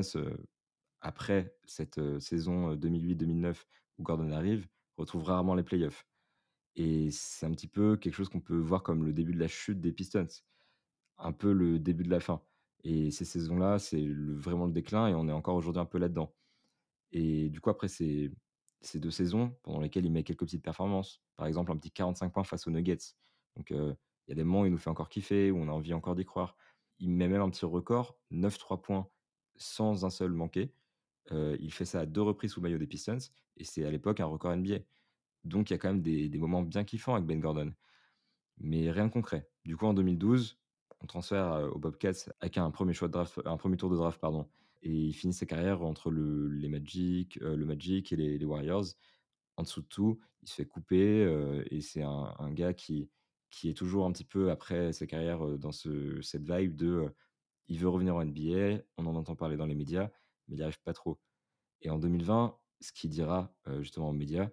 après 1.00 1.54
cette, 1.64 2.00
saison, 2.20 2.72
heu, 2.72 2.76
2008-2009 2.76 3.66
où 3.98 4.02
Gordon 4.02 4.30
arrive, 4.30 4.68
retrouvent 4.98 5.24
rarement 5.24 5.54
les 5.54 5.62
playoffs 5.62 6.06
et 6.76 7.10
c'est 7.10 7.46
un 7.46 7.50
petit 7.52 7.68
peu 7.68 7.96
quelque 7.96 8.14
chose 8.14 8.28
qu'on 8.28 8.40
peut 8.40 8.58
voir 8.58 8.82
comme 8.82 9.04
le 9.04 9.12
début 9.12 9.32
de 9.32 9.40
la 9.40 9.48
chute 9.48 9.80
des 9.80 9.92
Pistons, 9.92 10.26
un 11.18 11.32
peu 11.32 11.52
le 11.52 11.78
début 11.78 12.04
de 12.04 12.10
la 12.10 12.20
fin 12.20 12.42
et 12.84 13.10
ces 13.10 13.24
saisons-là, 13.24 13.78
c'est 13.78 14.06
vraiment 14.08 14.66
le 14.66 14.72
déclin 14.72 15.08
et 15.08 15.14
on 15.14 15.28
est 15.28 15.32
encore 15.32 15.56
aujourd'hui 15.56 15.80
un 15.80 15.86
peu 15.86 15.98
là-dedans. 15.98 16.34
Et 17.12 17.48
du 17.50 17.60
coup, 17.60 17.70
après 17.70 17.88
ces 17.88 18.32
ces 18.80 19.00
2 19.00 19.10
saisons 19.10 19.56
pendant 19.62 19.80
lesquelles 19.80 20.04
il 20.06 20.12
met 20.12 20.22
quelques 20.22 20.44
petites 20.44 20.62
performances, 20.62 21.22
par 21.36 21.46
exemple 21.46 21.72
un 21.72 21.76
petit 21.76 21.90
45 21.90 22.32
points 22.32 22.44
face 22.44 22.66
aux 22.66 22.70
Nuggets. 22.70 23.14
Donc, 23.56 23.70
il 23.70 23.96
y 24.28 24.32
a 24.32 24.34
des 24.34 24.44
moments 24.44 24.62
où 24.62 24.66
il 24.66 24.72
nous 24.72 24.78
fait 24.78 24.90
encore 24.90 25.08
kiffer, 25.08 25.50
où 25.50 25.58
on 25.58 25.68
a 25.68 25.72
envie 25.72 25.94
encore 25.94 26.14
d'y 26.14 26.24
croire. 26.24 26.56
Il 27.00 27.10
met 27.10 27.28
même 27.28 27.42
un 27.42 27.50
petit 27.50 27.64
record, 27.64 28.18
9-3 28.30 28.80
points 28.80 29.08
sans 29.56 30.04
un 30.04 30.10
seul 30.10 30.32
manqué. 30.32 30.72
Heu, 31.32 31.56
il 31.60 31.72
fait 31.72 31.84
ça 31.84 32.00
à 32.00 32.06
2 32.06 32.22
reprises 32.22 32.52
sous 32.52 32.60
maillot 32.60 32.78
des 32.78 32.86
Pistons 32.86 33.18
et 33.56 33.64
c'est 33.64 33.84
à 33.84 33.90
l'époque 33.90 34.20
un 34.20 34.26
record 34.26 34.52
NBA. 34.54 34.78
Donc 35.44 35.70
il 35.70 35.74
y 35.74 35.76
a 35.76 35.78
quand 35.78 35.88
même 35.88 36.02
des 36.02 36.30
moments 36.38 36.62
bien 36.62 36.84
kiffants 36.84 37.14
avec 37.14 37.26
Ben 37.26 37.40
Gordon, 37.40 37.74
mais 38.58 38.90
rien 38.90 39.06
de 39.06 39.12
concret. 39.12 39.48
Du 39.64 39.76
coup, 39.76 39.86
en 39.86 39.94
2012, 39.94 40.58
on 41.00 41.06
transfère, 41.06 41.52
heu, 41.54 41.70
aux 41.70 41.78
Bobcats 41.78 42.12
avec 42.40 42.58
un 42.58 42.70
premier 42.70 42.92
choix 42.94 43.08
de 43.08 43.12
draft 43.12 43.40
un 43.44 43.56
premier 43.56 43.76
tour 43.76 43.90
de 43.90 43.96
draft, 43.96 44.20
pardon 44.20 44.48
et 44.82 44.92
il 44.92 45.12
finit 45.12 45.32
sa 45.34 45.46
carrière 45.46 45.82
entre 45.82 46.10
le 46.10 46.48
les 46.48 46.68
Magic, 46.68 47.40
heu, 47.42 47.56
le 47.56 47.64
Magic 47.66 48.12
et 48.12 48.16
les 48.16 48.44
Warriors. 48.44 48.84
En 49.56 49.62
dessous 49.64 49.82
de 49.82 49.86
tout, 49.88 50.20
il 50.42 50.48
se 50.48 50.54
fait 50.56 50.66
couper, 50.66 51.22
et 51.70 51.80
c'est 51.80 52.02
un 52.02 52.50
gars 52.52 52.74
qui 52.74 53.10
qui 53.50 53.68
est 53.70 53.74
toujours 53.74 54.06
un 54.06 54.12
petit 54.12 54.24
peu 54.24 54.50
après 54.50 54.92
sa 54.92 55.06
carrière, 55.06 55.58
dans 55.58 55.72
ce 55.72 56.20
cette 56.22 56.44
vibe 56.50 56.76
de, 56.76 57.06
il 57.68 57.78
veut 57.80 57.88
revenir 57.88 58.16
en 58.16 58.22
NBA, 58.22 58.82
on 58.98 59.06
en 59.06 59.16
entend 59.16 59.36
parler 59.36 59.56
dans 59.56 59.66
les 59.66 59.74
médias, 59.76 60.10
mais 60.48 60.56
il 60.56 60.58
n'y 60.58 60.62
arrive 60.64 60.80
pas 60.82 60.92
trop 60.94 61.20
et 61.82 61.90
en 61.90 61.98
2020, 61.98 62.58
ce 62.80 62.92
qu'il 62.92 63.10
dira, 63.10 63.54
heu, 63.68 63.82
justement 63.82 64.10
aux 64.10 64.12
médias, 64.14 64.50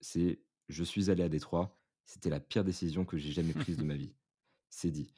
c'est: 0.00 0.42
«Je 0.68 0.84
suis 0.84 1.10
allé 1.10 1.22
à 1.24 1.28
Détroit, 1.30 1.78
c'était 2.06 2.30
la 2.30 2.40
pire 2.40 2.64
décision 2.64 3.04
que 3.04 3.18
j'ai 3.18 3.32
jamais 3.32 3.54
prise 3.54 3.76
de 3.78 3.84
ma 3.84 3.96
vie». 3.96 4.14
C'est 4.70 4.90
dit. 4.92 5.12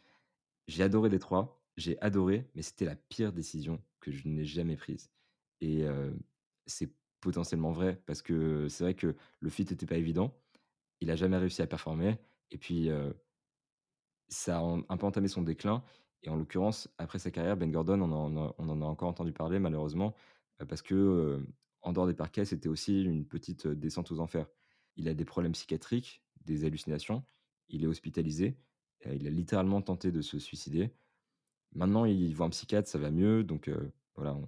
J'ai 0.69 0.83
adoré 0.85 1.09
Détroit, 1.11 1.63
j'ai 1.77 2.01
adoré, 2.01 2.51
mais 2.55 2.63
c'était 2.63 2.85
la 2.85 2.97
pire 2.97 3.33
décision 3.33 3.83
que 4.01 4.13
je 4.13 4.29
n'ai 4.29 4.45
jamais 4.45 4.77
prise 4.77 5.11
et 5.61 5.85
heu, 5.85 6.19
c'est 6.67 6.93
potentiellement 7.21 7.73
vrai 7.73 8.03
parce 8.07 8.23
que 8.23 8.69
c'est 8.69 8.85
vrai 8.85 8.95
que 8.95 9.17
le 9.41 9.51
fit 9.51 9.63
était 9.63 9.87
pas 9.87 9.97
évident. 9.97 10.37
Il 11.01 11.11
a 11.11 11.17
jamais 11.17 11.39
réussi 11.39 11.63
à 11.63 11.67
performer 11.69 12.19
et 12.51 12.59
puis, 12.59 12.91
heu, 12.91 13.15
ça 14.29 14.59
a 14.59 14.63
un 14.89 14.97
peu 14.97 15.07
entamé 15.07 15.29
son 15.29 15.43
déclin 15.43 15.83
Et 16.23 16.31
en 16.31 16.37
l'occurrence, 16.37 16.89
après 16.99 17.19
sa 17.19 17.31
carrière, 17.31 17.57
Ben 17.57 17.71
Gordon, 17.71 18.01
on 18.03 18.13
en 18.69 18.83
a 18.83 18.85
encore 18.85 19.09
entendu 19.09 19.33
parler 19.33 19.59
malheureusement, 19.59 20.15
heu, 20.61 20.67
parce 20.67 20.83
que, 20.83 20.95
heu, 20.95 21.47
en 21.83 21.93
dehors 21.93 22.07
des 22.07 22.15
parquets, 22.15 22.45
c'était 22.45 22.69
aussi 22.69 23.03
une 23.03 23.27
petite, 23.27 23.67
heu, 23.67 23.75
descente 23.75 24.13
aux 24.13 24.21
enfers. 24.21 24.47
Il 24.97 25.09
a 25.09 25.15
des 25.15 25.25
problèmes 25.25 25.53
psychiatriques, 25.53 26.23
des 26.45 26.65
hallucinations, 26.65 27.25
il 27.69 27.85
est 27.85 27.87
hospitalisé, 27.87 28.57
il 29.07 29.27
a 29.27 29.31
littéralement 29.31 29.83
tenté 29.83 30.13
de 30.13 30.23
se 30.23 30.39
suicider. 30.39 30.93
Maintenant, 31.75 32.05
il 32.05 32.35
voit 32.35 32.47
un 32.47 32.51
psychiatre, 32.51 32.89
ça 32.89 32.99
va 32.99 33.11
mieux, 33.11 33.45
donc 33.45 33.71
voilà, 34.17 34.39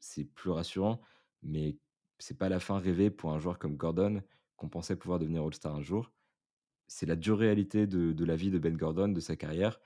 c'est 0.00 0.24
plus 0.24 0.50
rassurant, 0.50 1.00
mais 1.42 1.76
c'est 2.18 2.38
pas 2.38 2.48
la 2.48 2.60
fin 2.60 2.78
rêvée 2.78 3.10
pour 3.10 3.32
un 3.32 3.38
joueur 3.38 3.58
comme 3.58 3.76
Gordon, 3.76 4.22
qu'on 4.56 4.68
pensait 4.68 4.96
pouvoir 4.96 5.18
devenir 5.18 5.44
All-Star 5.44 5.74
un 5.74 5.82
jour. 5.82 6.12
C'est 6.88 7.06
la 7.06 7.16
dure 7.16 7.38
réalité 7.38 7.86
de 7.86 8.24
la 8.24 8.36
vie 8.36 8.50
de 8.50 8.58
Ben 8.58 8.76
Gordon, 8.76 9.08
de 9.08 9.20
sa 9.20 9.36
carrière. 9.36 9.80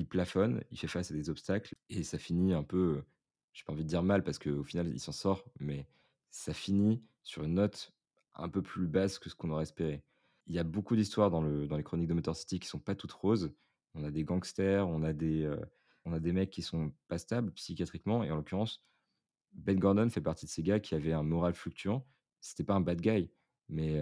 Il 0.00 0.06
plafonne, 0.08 0.64
il 0.70 0.78
fait 0.78 0.86
face 0.88 1.10
à 1.10 1.14
des 1.14 1.28
obstacles 1.28 1.74
et 1.90 2.02
ça 2.04 2.16
finit 2.18 2.54
un 2.54 2.62
peu, 2.62 2.78
heu, 2.98 3.04
j'ai 3.52 3.64
pas 3.64 3.72
envie 3.74 3.84
de 3.84 3.88
dire 3.88 4.02
mal 4.02 4.22
parce 4.24 4.38
qu'au 4.38 4.64
final 4.64 4.88
il 4.88 4.98
s'en 5.00 5.12
sort, 5.12 5.44
mais 5.60 5.86
ça 6.30 6.54
finit 6.54 7.04
sur 7.22 7.44
une 7.44 7.54
note 7.54 7.92
un 8.34 8.48
peu 8.48 8.62
plus 8.62 8.86
basse 8.88 9.18
que 9.18 9.28
ce 9.28 9.34
qu'on 9.34 9.50
aurait 9.50 9.64
espéré. 9.64 10.02
Il 10.46 10.54
y 10.54 10.58
a 10.58 10.64
beaucoup 10.64 10.96
d'histoires 10.96 11.30
dans 11.30 11.42
le 11.42 11.66
dans 11.68 11.76
les 11.76 11.82
chroniques 11.82 12.08
de 12.08 12.14
Motor 12.14 12.34
City 12.34 12.58
qui 12.60 12.68
sont 12.68 12.78
pas 12.80 12.94
toutes 12.94 13.12
roses. 13.12 13.52
On 13.94 14.04
a 14.04 14.10
des 14.10 14.24
gangsters, 14.24 14.88
on 14.88 15.02
a 15.02 15.12
des, 15.12 15.42
heu, 15.44 15.60
on 16.06 16.12
a 16.14 16.20
des 16.20 16.32
mecs 16.32 16.50
qui 16.50 16.62
sont 16.62 16.94
pas 17.08 17.18
stables 17.18 17.52
psychiatriquement 17.52 18.24
et 18.24 18.30
en 18.30 18.36
l'occurrence, 18.36 18.82
Ben 19.52 19.78
Gordon 19.78 20.10
fait 20.10 20.22
partie 20.22 20.46
de 20.46 20.50
ces 20.50 20.62
gars 20.62 20.80
qui 20.80 20.94
avaient 20.94 21.12
un 21.14 21.24
moral 21.24 21.54
fluctuant. 21.54 22.06
C'était 22.40 22.64
pas 22.64 22.74
un 22.74 22.80
bad 22.82 23.00
guy, 23.02 23.30
mais 23.68 24.00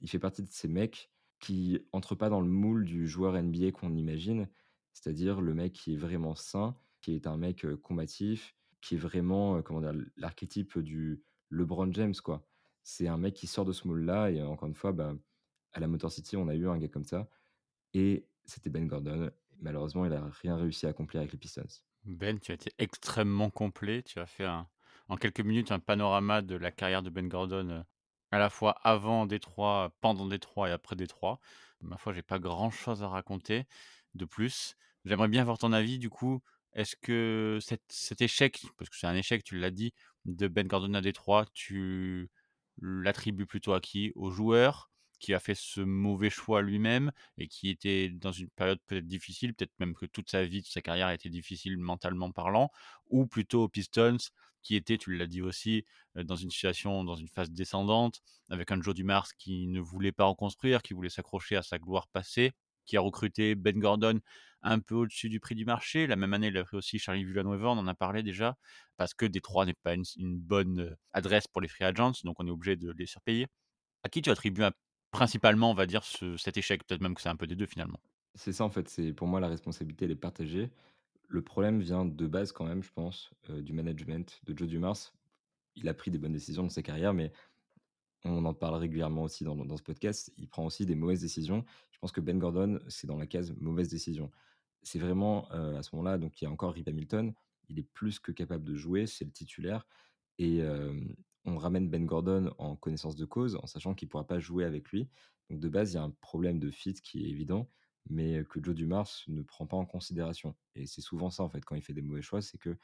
il 0.00 0.08
fait 0.10 0.18
partie 0.18 0.42
de 0.42 0.48
ces 0.50 0.68
mecs 0.68 1.10
qui 1.40 1.80
entrent 1.92 2.14
pas 2.14 2.30
dans 2.30 2.40
le 2.40 2.48
moule 2.48 2.84
du 2.84 3.06
joueur 3.06 3.36
NBA 3.36 3.72
qu'on 3.72 3.94
imagine. 3.94 4.48
C'est-à-dire 4.96 5.42
le 5.42 5.52
mec 5.52 5.74
qui 5.74 5.92
est 5.92 5.98
vraiment 5.98 6.34
sain, 6.34 6.74
qui 7.02 7.14
est 7.14 7.26
un 7.26 7.36
mec, 7.36 7.66
combatif, 7.82 8.54
qui 8.80 8.94
est 8.94 8.98
vraiment, 8.98 9.60
comment 9.60 9.82
dire? 9.82 9.92
L'archétype 10.16 10.78
du 10.78 11.22
LeBron 11.50 11.92
James, 11.92 12.14
quoi. 12.24 12.48
C'est 12.82 13.06
un 13.06 13.18
mec 13.18 13.34
qui 13.34 13.46
sort 13.46 13.66
de 13.66 13.72
ce 13.72 13.86
moule-là 13.86 14.30
et 14.30 14.42
encore 14.42 14.66
une 14.66 14.74
fois, 14.74 14.92
bah, 14.92 15.14
à 15.74 15.80
la 15.80 15.86
Motor 15.86 16.10
City, 16.10 16.38
on 16.38 16.48
a 16.48 16.54
eu 16.54 16.66
un 16.66 16.78
gars 16.78 16.88
comme 16.88 17.04
ça 17.04 17.28
et 17.92 18.26
c'était 18.46 18.70
Ben 18.70 18.86
Gordon. 18.86 19.30
Malheureusement, 19.60 20.06
il 20.06 20.14
a 20.14 20.30
rien 20.40 20.56
réussi 20.56 20.86
à 20.86 20.88
accomplir 20.88 21.20
avec 21.20 21.32
les 21.32 21.38
Pistons. 21.38 21.82
Ben, 22.04 22.40
tu 22.40 22.52
as 22.52 22.54
été 22.54 22.72
extrêmement 22.78 23.50
complet. 23.50 24.02
Tu 24.02 24.18
as 24.18 24.26
fait 24.26 24.46
en 24.46 25.16
quelques 25.16 25.40
minutes 25.40 25.72
un 25.72 25.78
panorama 25.78 26.40
de 26.40 26.56
la 26.56 26.70
carrière 26.70 27.02
de 27.02 27.10
Ben 27.10 27.28
Gordon, 27.28 27.84
à 28.30 28.38
la 28.38 28.50
fois 28.50 28.72
avant 28.82 29.26
Détroit, 29.26 29.94
pendant 30.00 30.26
Détroit 30.26 30.68
et 30.68 30.72
après 30.72 30.96
Détroit. 30.96 31.40
Ma 31.80 31.96
foi, 31.96 32.12
j'ai 32.12 32.22
pas 32.22 32.38
grand-chose 32.38 33.02
à 33.02 33.08
raconter 33.08 33.64
de 34.14 34.24
plus. 34.24 34.76
J'aimerais 35.04 35.28
bien 35.28 35.42
avoir 35.42 35.58
ton 35.58 35.72
avis 35.72 35.98
du 35.98 36.10
coup. 36.10 36.42
Est-ce 36.72 36.96
que 36.96 37.58
cet 37.88 38.20
échec, 38.20 38.66
parce 38.76 38.90
que 38.90 38.96
c'est 38.96 39.06
un 39.06 39.14
échec, 39.14 39.42
tu 39.44 39.58
l'as 39.58 39.70
dit, 39.70 39.94
de 40.26 40.48
Ben 40.48 40.66
Gordon 40.66 40.94
à 40.94 41.00
Détroit, 41.00 41.46
tu 41.54 42.30
l'attribues 42.80 43.46
plutôt 43.46 43.72
à 43.72 43.80
qui? 43.80 44.12
Au 44.14 44.30
joueur 44.30 44.90
qui 45.18 45.34
a 45.34 45.40
fait 45.40 45.54
ce 45.54 45.80
mauvais 45.80 46.30
choix 46.30 46.62
lui-même 46.62 47.12
et 47.38 47.48
qui 47.48 47.70
était 47.70 48.10
dans 48.10 48.32
une 48.32 48.48
période 48.50 48.78
peut-être 48.86 49.06
difficile, 49.06 49.54
peut-être 49.54 49.72
même 49.78 49.94
que 49.94 50.06
toute 50.06 50.30
sa 50.30 50.44
vie, 50.44 50.62
toute 50.62 50.72
sa 50.72 50.82
carrière 50.82 51.08
a 51.08 51.14
été 51.14 51.28
difficile 51.28 51.78
mentalement 51.78 52.30
parlant, 52.32 52.70
ou 53.08 53.26
plutôt 53.26 53.64
aux 53.64 53.68
Pistons 53.68 54.18
qui 54.62 54.74
était, 54.74 54.98
tu 54.98 55.16
l'as 55.16 55.28
dit 55.28 55.42
aussi, 55.42 55.84
dans 56.16 56.34
une 56.34 56.50
situation, 56.50 57.04
dans 57.04 57.14
une 57.14 57.28
phase 57.28 57.50
descendante, 57.52 58.20
avec 58.50 58.72
un 58.72 58.82
Joe 58.82 58.94
Dumars 58.96 59.28
qui 59.38 59.68
ne 59.68 59.80
voulait 59.80 60.10
pas 60.10 60.24
reconstruire, 60.24 60.82
qui 60.82 60.92
voulait 60.92 61.08
s'accrocher 61.08 61.54
à 61.54 61.62
sa 61.62 61.78
gloire 61.78 62.08
passée, 62.08 62.52
qui 62.84 62.96
a 62.96 63.00
recruté 63.00 63.54
Ben 63.54 63.78
Gordon 63.78 64.20
un 64.62 64.80
peu 64.80 64.96
au-dessus 64.96 65.28
du 65.28 65.38
prix 65.38 65.54
du 65.54 65.64
marché. 65.64 66.08
La 66.08 66.16
même 66.16 66.34
année, 66.34 66.48
il 66.48 66.56
a 66.56 66.64
pris 66.64 66.76
aussi 66.76 66.98
Charlie 66.98 67.24
Villanueva, 67.24 67.68
on 67.68 67.78
en 67.78 67.86
a 67.86 67.94
parlé 67.94 68.24
déjà, 68.24 68.56
parce 68.96 69.14
que 69.14 69.24
Détroit 69.24 69.66
n'est 69.66 69.74
pas 69.74 69.94
une 69.94 70.04
une 70.16 70.36
bonne, 70.36 70.96
adresse 71.12 71.46
pour 71.46 71.60
les 71.60 71.68
free 71.68 71.84
agents, 71.84 72.12
donc 72.24 72.40
on 72.40 72.46
est 72.46 72.50
obligé 72.50 72.74
de 72.76 72.90
les 72.90 73.06
surpayer. 73.06 73.46
À 74.02 74.08
qui 74.08 74.22
tu 74.22 74.30
attribues 74.30 74.64
un 74.64 74.72
principalement, 75.16 75.70
on 75.70 75.74
va 75.74 75.86
dire, 75.86 76.04
ce 76.04 76.36
cet 76.36 76.56
échec? 76.56 76.84
Peut-être 76.84 77.00
même 77.00 77.14
que 77.14 77.22
c'est 77.22 77.28
un 77.28 77.36
peu 77.36 77.46
des 77.46 77.56
2 77.56 77.66
finalement? 77.66 77.98
C'est 78.34 78.52
ça 78.52 78.64
en 78.64 78.70
fait, 78.70 78.88
c'est 78.88 79.12
pour 79.14 79.26
moi 79.26 79.40
la 79.40 79.48
responsabilité 79.48 80.04
elle 80.04 80.10
est 80.10 80.16
partagée. 80.16 80.70
Le 81.28 81.42
problème 81.42 81.80
vient 81.80 82.04
de 82.04 82.26
base 82.26 82.52
quand 82.52 82.66
même, 82.66 82.82
je 82.82 82.92
pense, 82.92 83.30
du 83.48 83.72
management 83.72 84.40
de 84.44 84.56
Joe 84.56 84.68
Dumars. 84.68 85.12
Il 85.74 85.88
a 85.88 85.94
pris 85.94 86.10
des 86.10 86.18
bonnes 86.18 86.34
décisions 86.34 86.62
dans 86.62 86.68
sa 86.68 86.82
carrière, 86.82 87.14
mais 87.14 87.32
on 88.24 88.44
en 88.44 88.54
parle 88.54 88.76
régulièrement 88.76 89.22
aussi 89.22 89.42
dans 89.44 89.76
ce 89.76 89.82
podcast. 89.82 90.32
Il 90.36 90.48
prend 90.48 90.64
aussi 90.64 90.86
des 90.86 90.94
mauvaises 90.94 91.22
décisions. 91.22 91.64
Je 91.90 91.98
pense 91.98 92.12
que 92.12 92.20
Ben 92.20 92.38
Gordon, 92.38 92.78
c'est 92.88 93.06
dans 93.06 93.16
la 93.16 93.26
case 93.26 93.54
mauvaise 93.58 93.88
décision. 93.88 94.30
C'est 94.82 94.98
vraiment, 94.98 95.48
à 95.50 95.82
ce 95.82 95.96
moment-là, 95.96 96.18
donc 96.18 96.40
il 96.40 96.44
y 96.44 96.46
a 96.46 96.50
encore 96.50 96.74
Rip 96.74 96.88
Hamilton. 96.88 97.32
Il 97.68 97.78
est 97.78 97.88
plus 97.94 98.18
que 98.20 98.32
capable 98.32 98.64
de 98.64 98.74
jouer, 98.74 99.06
c'est 99.06 99.24
le 99.24 99.32
titulaire 99.32 99.86
et 100.38 100.62
on 101.46 101.56
ramène 101.58 101.88
Ben 101.88 102.04
Gordon 102.04 102.52
en 102.58 102.76
connaissance 102.76 103.16
de 103.16 103.24
cause, 103.24 103.56
en 103.56 103.66
sachant 103.66 103.94
qu'il 103.94 104.06
ne 104.06 104.10
pourra 104.10 104.26
pas 104.26 104.38
jouer 104.38 104.64
avec 104.64 104.90
lui. 104.90 105.08
Donc 105.48 105.60
de 105.60 105.68
base, 105.68 105.92
il 105.92 105.94
y 105.94 105.98
a 105.98 106.02
un 106.02 106.10
problème 106.20 106.58
de 106.58 106.70
fit 106.70 106.94
qui 106.94 107.24
est 107.24 107.28
évident, 107.30 107.70
mais 108.10 108.44
que 108.44 108.62
Joe 108.62 108.74
Dumars 108.74 109.08
ne 109.28 109.42
prend 109.42 109.66
pas 109.66 109.76
en 109.76 109.86
considération. 109.86 110.56
Et 110.74 110.86
c'est 110.86 111.00
souvent 111.00 111.30
ça, 111.30 111.42
en 111.42 111.48
fait, 111.48 111.64
quand 111.64 111.76
il 111.76 111.82
fait 111.82 111.94
des 111.94 112.02
mauvais 112.02 112.22
choix, 112.22 112.42
c'est 112.42 112.58
que 112.58 112.76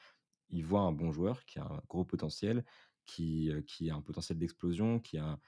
il 0.51 0.65
voit 0.65 0.83
un 0.83 0.93
bon 0.93 1.13
joueur 1.13 1.45
qui 1.45 1.59
a 1.59 1.65
un 1.65 1.83
gros 1.89 2.05
potentiel, 2.05 2.65
qui, 3.05 3.51
qui 3.67 3.91
a 3.91 3.95
un 3.97 4.01
potentiel 4.03 4.39
d'explosion, 4.39 5.01
qui 5.01 5.19
a 5.19 5.39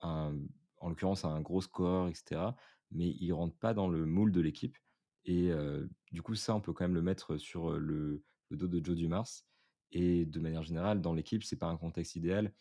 un 0.00 0.36
en 0.80 0.88
l'occurrence 0.88 1.24
un 1.24 1.40
gros 1.40 1.60
scoreur 1.60 2.08
et 2.08 2.14
cetera, 2.14 2.56
mais 2.90 3.08
il 3.08 3.32
rentre 3.32 3.56
pas 3.56 3.74
dans 3.74 3.88
le 3.88 4.06
moule 4.06 4.32
de 4.32 4.40
l'équipe. 4.40 4.78
Et 5.24 5.50
du 6.12 6.22
coup 6.22 6.34
ça 6.34 6.54
on 6.54 6.60
peut 6.60 6.72
quand 6.72 6.84
même 6.84 6.94
le 6.94 7.02
mettre 7.02 7.36
sur, 7.36 7.72
le 7.72 8.22
le 8.50 8.56
dos 8.56 8.68
de 8.68 8.82
Joe 8.82 8.96
Dumars 8.96 9.28
et 9.92 10.26
de 10.26 10.40
manière 10.40 10.62
générale 10.62 11.00
dans 11.00 11.14
l'équipe, 11.14 11.42
c'est 11.44 11.56
pas 11.56 11.68
un 11.68 11.76
contexte 11.76 12.16
idéal. 12.16 12.52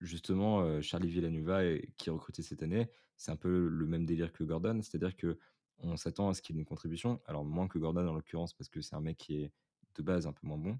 Justement, 0.00 0.80
Charlie 0.82 1.08
Villanueva 1.08 1.62
qui 1.96 2.08
est 2.08 2.12
recruté 2.12 2.42
cette 2.42 2.62
année, 2.62 2.90
c'est 3.16 3.30
un 3.30 3.36
peu 3.36 3.68
le 3.68 3.86
même 3.86 4.04
délire 4.04 4.32
que 4.32 4.42
Gordon, 4.42 4.80
c'est-à-dire 4.82 5.16
qu'on 5.16 5.96
s'attend 5.96 6.28
à 6.28 6.34
ce 6.34 6.42
qu'il 6.42 6.56
ait 6.56 6.58
une 6.58 6.64
contribution, 6.64 7.20
alors 7.26 7.44
moins 7.44 7.68
que 7.68 7.78
Gordon 7.78 8.08
en 8.08 8.14
l'occurrence 8.14 8.52
parce 8.52 8.68
que 8.68 8.80
c'est 8.80 8.96
un 8.96 9.00
mec 9.00 9.16
qui 9.16 9.36
est 9.36 9.52
de 9.94 10.02
base 10.02 10.26
un 10.26 10.32
peu 10.32 10.46
moins 10.46 10.58
bon. 10.58 10.78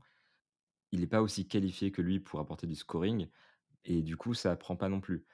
Il 0.90 1.02
est 1.02 1.06
pas 1.06 1.22
aussi 1.22 1.46
qualifié 1.46 1.92
que 1.92 2.02
lui 2.02 2.18
pour 2.18 2.40
apporter 2.40 2.66
du 2.66 2.74
scoring 2.74 3.28
et 3.84 4.02
du 4.02 4.16
coup 4.16 4.34
ça 4.34 4.56
prend 4.56 4.76
pas 4.76 4.88
non 4.88 5.00
plus. 5.00 5.24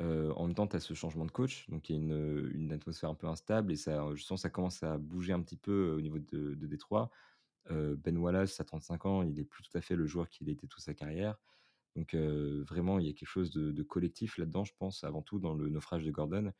En 0.00 0.46
même 0.46 0.54
temps, 0.54 0.66
tu 0.66 0.76
as 0.76 0.80
ce 0.80 0.94
changement 0.94 1.26
de 1.26 1.30
coach, 1.30 1.68
donc 1.68 1.90
il 1.90 1.96
y 1.96 1.98
a 1.98 2.00
une, 2.00 2.50
une 2.54 2.72
atmosphère 2.72 3.10
un 3.10 3.14
peu 3.14 3.26
instable 3.26 3.70
et 3.72 3.76
ça, 3.76 4.06
je 4.14 4.26
que 4.26 4.36
ça 4.36 4.48
commence 4.48 4.82
à 4.82 4.96
bouger 4.96 5.32
un 5.32 5.42
petit 5.42 5.56
peu, 5.56 5.94
au 5.96 6.00
niveau 6.00 6.18
de 6.18 6.54
de 6.54 6.66
Détroit. 6.66 7.10
Ben 7.68 8.16
Wallace 8.16 8.58
a 8.60 8.64
35 8.64 9.06
ans, 9.06 9.22
il 9.22 9.38
est 9.38 9.44
plus 9.44 9.62
tout 9.62 9.76
à 9.76 9.80
fait 9.80 9.96
le 9.96 10.06
joueur 10.06 10.28
qu'il 10.28 10.48
été 10.48 10.66
toute 10.66 10.82
sa 10.82 10.94
carrière. 10.94 11.36
Donc 11.96 12.14
vraiment, 12.14 12.98
il 12.98 13.06
y 13.06 13.10
a 13.10 13.12
quelque 13.12 13.28
chose 13.28 13.50
de 13.50 13.82
collectif 13.82 14.38
là-dedans, 14.38 14.64
je 14.64 14.72
pense, 14.78 15.04
avant 15.04 15.22
tout 15.22 15.38
dans 15.38 15.54
le 15.54 15.68
naufrage 15.68 16.04
de 16.04 16.10
Gordon. 16.10 16.52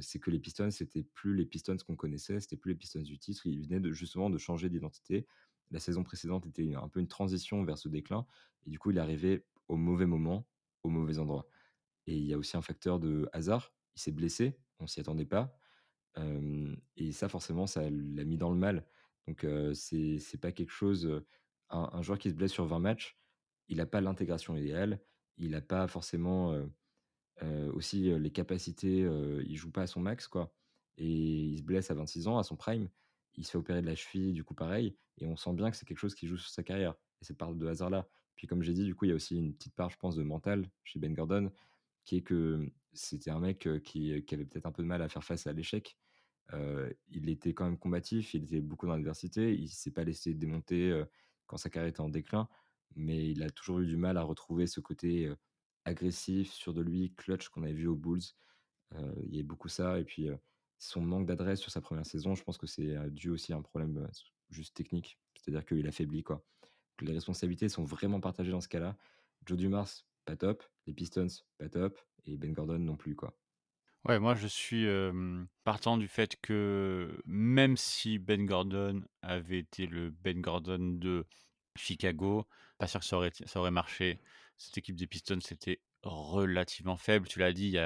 C'est 0.00 0.20
que 0.20 0.30
les 0.30 0.38
Pistons, 0.38 0.70
c'était 0.70 1.02
plus 1.02 1.34
les 1.34 1.44
Pistons 1.44 1.76
qu'on 1.84 1.96
connaissait, 1.96 2.38
c'était 2.40 2.56
plus 2.56 2.70
les 2.70 2.76
Pistons 2.76 3.02
du 3.02 3.18
titre. 3.18 3.46
Ils 3.46 3.66
venaient 3.66 3.80
de 3.80 3.92
justement 3.92 4.30
de 4.30 4.38
changer 4.38 4.68
d'identité. 4.68 5.26
La 5.70 5.80
saison 5.80 6.04
précédente 6.04 6.46
était 6.46 6.74
un 6.74 6.88
peu 6.88 7.00
une 7.00 7.08
transition 7.08 7.64
vers 7.64 7.78
ce 7.78 7.88
déclin 7.88 8.26
et 8.64 8.70
du 8.70 8.78
coup, 8.78 8.90
il 8.90 8.98
arrivé 8.98 9.44
au 9.68 9.76
mauvais 9.76 10.06
moment, 10.06 10.46
au 10.82 10.88
mauvais 10.88 11.18
endroit. 11.18 11.48
Et 12.06 12.16
il 12.16 12.24
y 12.24 12.32
a 12.34 12.38
aussi 12.38 12.56
un 12.56 12.62
facteur 12.62 13.00
de 13.00 13.28
hasard. 13.32 13.72
Il 13.96 14.00
s'est 14.00 14.12
blessé, 14.12 14.56
on 14.78 14.86
s'y 14.86 15.00
attendait 15.00 15.24
pas. 15.24 15.56
Et 16.96 17.12
ça 17.12 17.28
forcément, 17.28 17.66
ça 17.66 17.88
l'a 17.90 18.24
mis 18.24 18.36
dans 18.36 18.50
le 18.50 18.58
mal. 18.58 18.86
Donc 19.28 19.46
c'est 19.74 20.18
c'est 20.18 20.38
pas 20.38 20.52
quelque 20.52 20.70
chose, 20.72 21.22
un 21.70 22.02
joueur 22.02 22.18
qui 22.18 22.30
se 22.30 22.34
blesse 22.34 22.52
sur 22.52 22.66
20 22.66 22.78
matchs, 22.80 23.16
il 23.68 23.80
a 23.80 23.86
pas 23.86 24.00
l'intégration 24.00 24.56
idéale, 24.56 25.00
il 25.38 25.54
a 25.54 25.60
pas 25.60 25.86
forcément, 25.88 26.56
aussi, 27.72 28.18
les 28.18 28.30
capacités, 28.32 29.08
il 29.46 29.56
joue 29.56 29.70
pas 29.70 29.82
à 29.82 29.86
son 29.86 30.00
max, 30.00 30.28
quoi 30.28 30.52
et 30.98 31.06
il 31.06 31.58
se 31.58 31.62
blesse 31.62 31.90
à 31.90 31.94
26 31.94 32.28
ans, 32.28 32.38
à 32.38 32.42
son 32.42 32.56
prime. 32.56 32.88
Il 33.34 33.46
se 33.46 33.52
fait 33.52 33.58
opérer 33.58 33.80
de 33.80 33.86
la 33.86 33.94
cheville, 33.94 34.32
du 34.32 34.44
coup 34.44 34.54
pareil 34.54 34.96
et 35.18 35.26
on 35.26 35.36
sent 35.36 35.52
bien 35.52 35.70
que 35.70 35.76
c'est 35.76 35.86
quelque 35.86 35.98
chose 35.98 36.14
qui 36.14 36.26
joue 36.26 36.36
sur 36.36 36.50
sa 36.50 36.62
carrière 36.62 36.94
et 37.20 37.24
cette 37.24 37.36
part 37.38 37.54
de 37.54 37.66
hasard-là. 37.66 38.08
Puis 38.34 38.46
comme 38.46 38.62
j'ai 38.62 38.72
dit, 38.72 38.84
du 38.84 38.94
coup, 38.94 39.04
il 39.04 39.08
y 39.08 39.12
a 39.12 39.14
aussi 39.14 39.36
une 39.36 39.54
petite 39.54 39.74
part, 39.74 39.90
je 39.90 39.98
pense, 39.98 40.16
de 40.16 40.22
mental 40.22 40.70
chez 40.84 40.98
Ben 40.98 41.12
Gordon 41.12 41.52
qui 42.04 42.16
est 42.16 42.22
que 42.22 42.68
c'était 42.92 43.30
un 43.30 43.38
mec, 43.38 43.68
qui, 43.84 44.24
qui 44.24 44.34
avait 44.34 44.44
peut-être 44.44 44.66
un 44.66 44.72
peu 44.72 44.82
de 44.82 44.88
mal 44.88 45.02
à 45.02 45.08
faire 45.08 45.22
face 45.22 45.46
à 45.46 45.52
l'échec. 45.52 45.96
Il 47.08 47.28
était 47.28 47.54
quand 47.54 47.64
même 47.64 47.78
combatif, 47.78 48.34
il 48.34 48.44
était 48.44 48.60
beaucoup 48.60 48.86
dans 48.86 48.94
l'adversité, 48.94 49.54
il 49.54 49.68
s'est 49.68 49.90
pas 49.90 50.04
laissé 50.04 50.34
démonter, 50.34 51.02
quand 51.46 51.56
sa 51.56 51.70
carrière 51.70 51.90
était 51.90 52.00
en 52.00 52.08
déclin, 52.08 52.48
mais 52.94 53.30
il 53.30 53.42
a 53.42 53.50
toujours 53.50 53.80
eu 53.80 53.86
du 53.86 53.96
mal 53.96 54.16
à 54.16 54.22
retrouver 54.22 54.66
ce 54.66 54.80
côté, 54.80 55.32
agressif, 55.84 56.52
sûr 56.52 56.74
de 56.74 56.82
lui, 56.82 57.14
clutch 57.14 57.48
qu'on 57.48 57.62
avait 57.62 57.72
vu 57.72 57.86
aux 57.86 57.96
Bulls. 57.96 58.20
Il 59.24 59.34
y 59.34 59.40
a 59.40 59.42
beaucoup 59.42 59.68
ça 59.68 59.98
et 59.98 60.04
puis, 60.04 60.28
son 60.78 61.00
manque 61.00 61.26
d'adresse 61.26 61.60
sur 61.60 61.70
sa 61.70 61.80
première 61.80 62.04
saison, 62.04 62.34
je 62.34 62.42
pense 62.42 62.58
que 62.58 62.66
c'est, 62.66 62.98
dû 63.10 63.30
aussi 63.30 63.52
à 63.52 63.56
un 63.56 63.62
problème, 63.62 64.08
juste 64.50 64.74
technique. 64.74 65.18
C'est-à-dire 65.36 65.64
qu'il 65.64 65.86
affaiblit, 65.86 66.22
quoi. 66.22 66.44
Les 67.00 67.12
responsabilités 67.12 67.68
sont 67.68 67.84
vraiment 67.84 68.20
partagées 68.20 68.50
dans 68.50 68.60
ce 68.60 68.68
cas-là. 68.68 68.96
Joe 69.46 69.56
Dumars, 69.58 69.88
pas 70.24 70.36
top. 70.36 70.62
Les 70.86 70.92
Pistons, 70.92 71.28
pas 71.58 71.68
top 71.68 71.98
et 72.24 72.36
Ben 72.36 72.52
Gordon 72.52 72.78
non 72.78 72.96
plus, 72.96 73.16
quoi. 73.16 73.36
Ouais, 74.04 74.18
moi 74.18 74.34
je 74.34 74.48
suis, 74.48 74.86
partant 75.62 75.96
du 75.96 76.08
fait 76.08 76.36
que 76.40 77.22
même 77.24 77.76
si 77.76 78.18
Ben 78.18 78.44
Gordon 78.46 79.02
avait 79.22 79.60
été 79.60 79.86
le 79.86 80.10
Ben 80.10 80.40
Gordon 80.40 80.96
de 80.98 81.24
Chicago, 81.76 82.48
pas 82.78 82.88
sûr 82.88 83.00
que 83.00 83.06
ça 83.46 83.60
aurait 83.60 83.70
marché. 83.70 84.20
Cette 84.58 84.76
équipe 84.78 84.96
des 84.96 85.06
Pistons, 85.06 85.38
c'était 85.40 85.80
relativement 86.02 86.96
faible. 86.96 87.28
Tu 87.28 87.38
l'as 87.38 87.52
dit, 87.52 87.76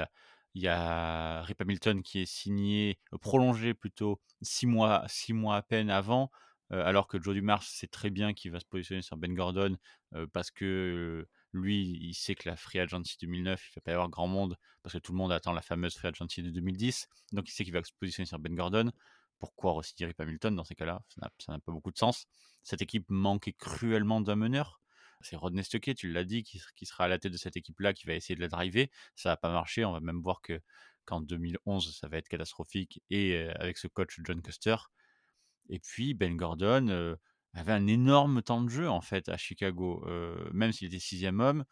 il 0.55 0.61
y 0.61 0.67
a 0.67 1.43
Rip 1.43 1.61
Hamilton 1.61 2.01
qui 2.01 2.21
est 2.21 2.25
signé, 2.25 2.97
prolongé 3.21 3.75
plutôt 3.75 4.19
6 4.41 4.65
mois 4.65 5.03
6 5.07 5.33
mois 5.33 5.57
à 5.57 5.61
peine 5.61 5.91
avant, 5.91 6.31
alors 6.71 7.07
que 7.07 7.21
Joe 7.21 7.35
Dumars 7.35 7.61
sait 7.61 7.87
très 7.87 8.09
bien 8.09 8.33
qu'il 8.33 8.51
va 8.51 8.59
se 8.59 8.65
positionner 8.65 9.03
sur 9.03 9.17
Ben 9.17 9.35
Gordon, 9.35 9.77
parce 10.33 10.49
que, 10.49 11.27
lui, 11.53 11.97
il 12.01 12.13
sait 12.13 12.35
que 12.35 12.47
la 12.49 12.55
free 12.55 12.79
agency 12.79 13.17
2009, 13.21 13.69
il 13.69 13.75
va 13.75 13.81
pas 13.81 13.91
y 13.91 13.93
avoir 13.93 14.09
grand 14.09 14.27
monde 14.27 14.57
parce 14.83 14.93
que 14.93 14.99
tout 14.99 15.11
le 15.11 15.17
monde 15.17 15.31
attend 15.31 15.53
la 15.53 15.61
fameuse 15.61 15.95
free 15.95 16.09
agency 16.09 16.43
de 16.43 16.49
2010. 16.49 17.07
Donc 17.33 17.49
il 17.49 17.51
sait 17.51 17.63
qu'il 17.63 17.73
va 17.73 17.83
se 17.83 17.91
positionner 17.99 18.25
sur 18.25 18.39
Ben 18.39 18.55
Gordon. 18.55 18.91
Pourquoi 19.39 19.79
Rip 19.99 20.19
Hamilton 20.19 20.55
dans 20.55 20.63
ces 20.63 20.75
cas-là? 20.75 21.01
Ça 21.39 21.51
n'a 21.51 21.59
pas 21.59 21.71
beaucoup 21.71 21.91
de 21.91 21.97
sens. 21.97 22.25
Cette 22.63 22.81
équipe 22.81 23.05
manquait 23.09 23.53
cruellement 23.53 24.19
d'un 24.21 24.35
meneur. 24.35 24.81
C'est 25.21 25.35
Rodney 25.35 25.63
Stuckey, 25.63 25.95
tu 25.95 26.11
l'as 26.11 26.23
dit, 26.23 26.43
qui, 26.43 26.61
qui 26.75 26.85
sera 26.85 27.05
à 27.05 27.07
la 27.07 27.17
tête 27.17 27.31
de 27.31 27.37
cette 27.37 27.57
équipe-là, 27.57 27.93
qui 27.93 28.05
va 28.05 28.13
essayer 28.13 28.35
de 28.35 28.41
la 28.41 28.49
driver. 28.49 28.89
Ça 29.15 29.29
n'a 29.29 29.37
pas 29.37 29.51
marché. 29.51 29.83
On 29.83 29.91
va 29.91 29.99
même 29.99 30.21
voir 30.21 30.41
que 30.41 30.59
qu'en 31.05 31.21
2011, 31.21 31.97
ça 31.97 32.07
va 32.07 32.17
être 32.17 32.27
catastrophique. 32.27 33.01
Et 33.09 33.35
euh, 33.35 33.53
avec 33.59 33.77
ce 33.77 33.87
coach 33.87 34.19
John 34.23 34.41
Custer. 34.41 34.75
Et 35.69 35.79
puis 35.79 36.13
Ben 36.13 36.35
Gordon 36.35 36.87
euh, 36.89 37.15
avait 37.53 37.73
un 37.73 37.87
énorme 37.87 38.41
temps 38.41 38.61
de 38.61 38.69
jeu 38.69 38.89
en 38.89 39.01
fait 39.01 39.29
à 39.29 39.37
Chicago. 39.37 40.05
Même 40.53 40.71
s'il 40.71 40.87
était 40.87 40.99
sixième 40.99 41.39
homme, 41.39 41.63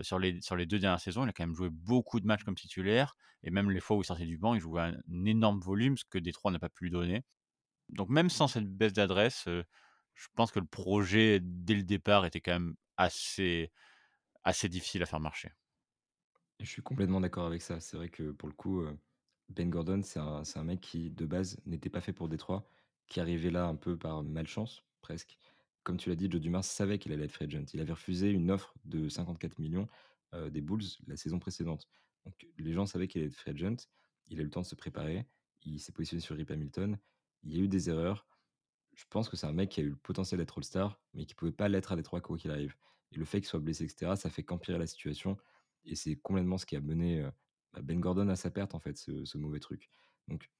sur, 0.00 0.18
les, 0.18 0.40
sur 0.40 0.56
les 0.56 0.66
deux 0.66 0.78
dernières 0.78 1.00
saisons, 1.00 1.24
il 1.24 1.28
a 1.28 1.32
quand 1.32 1.44
même 1.44 1.54
joué 1.54 1.68
beaucoup 1.70 2.20
de 2.20 2.26
matchs 2.26 2.44
comme 2.44 2.54
titulaire. 2.54 3.16
Et 3.42 3.50
même 3.50 3.70
les 3.70 3.80
fois 3.80 3.96
où 3.96 4.02
il 4.02 4.04
sortait 4.04 4.26
du 4.26 4.38
banc, 4.38 4.54
il 4.54 4.60
jouait 4.60 4.82
un, 4.82 5.24
énorme 5.24 5.60
volume, 5.60 5.96
ce 5.96 6.04
que 6.04 6.18
Détroit 6.18 6.52
n'a 6.52 6.58
pas 6.58 6.68
pu 6.68 6.84
lui 6.84 6.90
donner. 6.90 7.24
Donc 7.88 8.08
même 8.08 8.30
sans 8.30 8.48
cette 8.48 8.68
baisse 8.68 8.92
d'adresse, 8.92 9.44
je 9.46 10.28
pense 10.34 10.52
que 10.52 10.60
le 10.60 10.66
projet, 10.66 11.40
dès 11.42 11.74
le 11.74 11.82
départ, 11.82 12.24
était 12.24 12.40
quand 12.40 12.52
même 12.52 12.74
assez, 12.96 13.72
assez 14.44 14.68
difficile 14.68 15.02
à 15.02 15.06
faire 15.06 15.20
marcher. 15.20 15.50
Je 16.60 16.66
suis 16.66 16.82
complètement 16.82 17.20
d'accord 17.20 17.46
avec 17.46 17.62
ça. 17.62 17.80
C'est 17.80 17.96
vrai 17.96 18.08
que 18.08 18.30
pour 18.30 18.48
le 18.48 18.54
coup, 18.54 18.84
Ben 19.48 19.68
Gordon, 19.68 20.02
c'est 20.02 20.20
un 20.20 20.42
un 20.54 20.64
mec 20.64 20.80
qui, 20.80 21.10
de 21.10 21.26
base, 21.26 21.60
n'était 21.66 21.90
pas 21.90 22.00
fait 22.00 22.12
pour 22.12 22.28
Détroit, 22.28 22.68
qui 23.08 23.20
arrivait 23.20 23.50
là 23.50 23.66
un 23.66 23.76
peu 23.76 23.98
par 23.98 24.22
malchance, 24.22 24.84
presque. 25.02 25.36
Comme 25.82 25.96
tu 25.96 26.08
l'as 26.08 26.16
dit, 26.16 26.30
Joe 26.30 26.40
Dumars 26.40 26.64
savait 26.64 26.98
qu'il 26.98 27.12
allait 27.12 27.24
être 27.24 27.32
free 27.32 27.44
agent. 27.44 27.64
Il 27.74 27.80
avait 27.80 27.92
refusé 27.92 28.30
une 28.30 28.50
offre 28.50 28.74
de 28.84 29.08
54 29.08 29.58
millions 29.58 29.88
des 30.50 30.62
Bulls 30.62 30.84
la 31.06 31.16
saison 31.16 31.38
précédente. 31.38 31.88
Donc 32.24 32.46
les 32.56 32.72
gens 32.72 32.86
savaient 32.86 33.08
qu'il 33.08 33.20
allait 33.20 33.28
être 33.28 33.36
free 33.36 33.50
agent. 33.50 33.88
Il 34.28 34.38
a 34.38 34.42
eu 34.42 34.44
le 34.44 34.50
temps 34.50 34.62
de 34.62 34.66
se 34.66 34.76
préparer. 34.76 35.26
Il 35.64 35.80
s'est 35.80 35.92
positionné 35.92 36.20
sur 36.20 36.36
Rip 36.36 36.50
Hamilton. 36.50 36.98
Il 37.42 37.54
y 37.54 37.60
a 37.60 37.62
eu 37.62 37.68
des 37.68 37.90
erreurs. 37.90 38.26
Je 38.94 39.04
pense 39.10 39.28
que 39.28 39.36
c'est 39.36 39.46
un 39.46 39.52
mec 39.52 39.70
qui 39.70 39.80
a 39.80 39.82
eu 39.82 39.90
le 39.90 39.96
potentiel 39.96 40.38
d'être 40.38 40.58
All-Star, 40.58 41.00
mais 41.14 41.26
qui 41.26 41.34
pouvait 41.34 41.52
pas 41.52 41.68
l'être 41.68 41.92
à 41.92 41.96
Détroit 41.96 42.20
quoi 42.20 42.38
qu'il 42.38 42.50
arrive. 42.50 42.76
Et 43.10 43.16
le 43.16 43.24
fait 43.24 43.40
qu'il 43.40 43.48
soit 43.48 43.60
blessé 43.60 43.84
et 43.84 43.88
cetera, 43.88 44.16
ça 44.16 44.30
fait 44.30 44.42
qu'empirer 44.42 44.78
la 44.78 44.86
situation 44.86 45.36
et 45.84 45.96
c'est 45.96 46.16
complètement 46.16 46.58
ce 46.58 46.66
qui 46.66 46.76
a 46.76 46.80
mené, 46.80 47.28
bah, 47.72 47.82
Ben 47.82 48.00
Gordon 48.00 48.28
à 48.28 48.36
sa 48.36 48.50
perte, 48.50 48.74
en 48.74 48.78
fait, 48.78 48.96
ce 48.96 49.24
ce 49.24 49.38
mauvais 49.38 49.60
truc. 49.60 49.90
Donc 50.28 50.50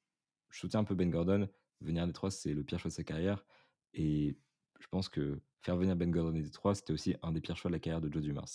je 0.51 0.59
soutiens 0.59 0.81
un 0.81 0.85
peu 0.85 0.95
Ben 0.95 1.11
Gordon. 1.11 1.49
Venir 1.81 2.03
à 2.03 2.07
Détroit, 2.07 2.31
c'est 2.31 2.55
le 2.55 2.63
pire 2.63 2.79
choix 2.79 2.91
de 2.91 2.95
sa 2.95 3.05
carrière 3.05 3.45
et 3.95 4.37
je 4.81 4.87
pense 4.91 5.09
que 5.09 5.39
faire 5.63 5.77
venir 5.77 5.97
Ben 5.97 6.11
Gordon 6.11 6.37
à 6.39 6.41
Détroit, 6.43 6.75
c'était 6.75 6.93
aussi 6.93 7.15
un 7.23 7.33
des 7.33 7.41
pires 7.41 7.57
choix 7.57 7.71
de 7.71 7.75
la 7.77 7.81
carrière 7.81 8.01
de 8.01 8.13
Joe 8.13 8.23
Dumars. 8.23 8.49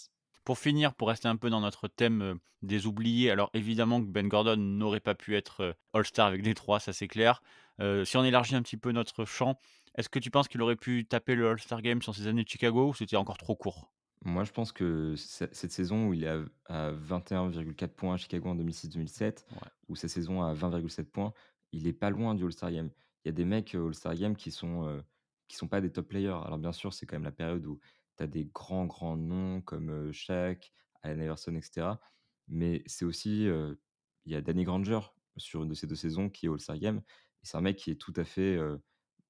Pour 0.43 0.57
finir, 0.59 0.93
pour 0.95 1.09
rester 1.09 1.27
un 1.27 1.35
peu 1.35 1.49
dans 1.49 1.59
notre 1.61 1.87
thème 1.89 2.21
euh, 2.21 2.35
des 2.61 2.85
oubliés, 2.87 3.31
alors 3.31 3.49
évidemment 3.53 4.01
que 4.01 4.07
Ben 4.07 4.27
Gordon 4.27 4.55
n'aurait 4.57 5.01
pas 5.01 5.13
pu 5.15 5.35
être 5.35 5.61
euh, 5.61 5.73
All-Star 5.93 6.27
avec 6.27 6.41
Détroit, 6.41 6.79
ça 6.79 6.93
c'est 6.93 7.07
clair. 7.09 7.41
Euh, 7.81 8.05
si 8.05 8.15
on 8.17 8.23
élargit 8.23 8.55
un 8.55 8.61
petit 8.61 8.77
peu 8.77 8.91
notre 8.93 9.25
champ, 9.25 9.59
est-ce 9.95 10.07
que 10.09 10.19
tu 10.19 10.31
penses 10.31 10.47
qu'il 10.47 10.61
aurait 10.61 10.75
pu 10.77 11.05
taper 11.05 11.35
le 11.35 11.49
All-Star 11.49 11.81
Game 11.81 12.01
sur 12.01 12.15
ses 12.15 12.27
années 12.27 12.43
de 12.43 12.49
Chicago 12.49 12.89
ou 12.89 12.93
c'était 12.93 13.17
encore 13.17 13.37
trop 13.37 13.55
court? 13.55 13.91
Moi, 14.25 14.45
je 14.45 14.51
pense 14.51 14.71
que 14.71 15.15
ce 15.15 15.45
cette 15.51 15.71
saison 15.71 16.07
où 16.07 16.13
il 16.13 16.23
est 16.23 16.27
à 16.29 16.39
à 16.69 16.91
21,4 16.91 17.87
points 17.89 18.13
à 18.15 18.17
Chicago 18.17 18.49
en 18.49 18.55
2006-2007, 18.55 19.45
Ouais. 19.51 19.57
ou 19.89 19.95
sa 19.95 20.07
saison 20.07 20.41
à 20.43 20.53
20,7 20.53 21.03
points, 21.03 21.33
il 21.71 21.87
est 21.87 21.93
pas 21.93 22.09
loin 22.09 22.35
du 22.35 22.43
All-Star 22.45 22.71
Game. 22.71 22.89
Il 23.25 23.27
y 23.27 23.29
a 23.29 23.31
des 23.33 23.45
mecs, 23.45 23.75
All-Star 23.75 24.15
Game 24.15 24.35
qui 24.35 24.51
sont, 24.51 25.01
qui 25.47 25.57
sont 25.57 25.67
pas 25.67 25.81
des 25.81 25.91
top 25.91 26.07
players. 26.09 26.39
Alors 26.45 26.57
bien 26.57 26.73
sûr, 26.73 26.93
c'est 26.93 27.05
quand 27.05 27.15
même 27.15 27.23
la 27.23 27.31
période 27.31 27.65
où 27.65 27.79
tu 28.17 28.23
as 28.23 28.27
des 28.27 28.45
grands, 28.45 28.85
grands 28.85 29.17
noms 29.17 29.61
comme, 29.61 30.11
Shaq, 30.11 30.71
Allen 31.01 31.21
Iverson 31.21 31.55
et 31.55 31.61
cetera. 31.61 31.99
Mais 32.47 32.83
c'est 32.85 33.05
aussi, 33.05 33.43
il 33.45 34.31
y 34.31 34.35
a 34.35 34.41
Danny 34.41 34.63
Granger 34.63 34.99
sur 35.37 35.63
une 35.63 35.69
de 35.69 35.73
ces 35.75 35.87
2 35.87 35.95
saisons 35.95 36.29
qui 36.29 36.47
est 36.47 36.49
All-Star 36.49 36.77
Game 36.79 37.01
c'est 37.43 37.55
un 37.55 37.61
mec 37.61 37.77
qui 37.77 37.91
est 37.91 37.95
tout 37.95 38.13
à 38.17 38.25
fait, 38.25 38.59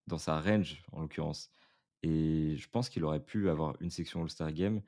dans 0.08 0.18
sa 0.18 0.40
range, 0.40 0.84
en 0.92 1.02
l'occurrence 1.02 1.52
et 2.02 2.56
je 2.58 2.70
pense 2.70 2.90
qu'il 2.90 3.04
aurait 3.04 3.24
pu 3.24 3.50
avoir 3.50 3.76
une 3.82 3.90
section 3.90 4.22
All-Star 4.22 4.54
Game 4.54 4.82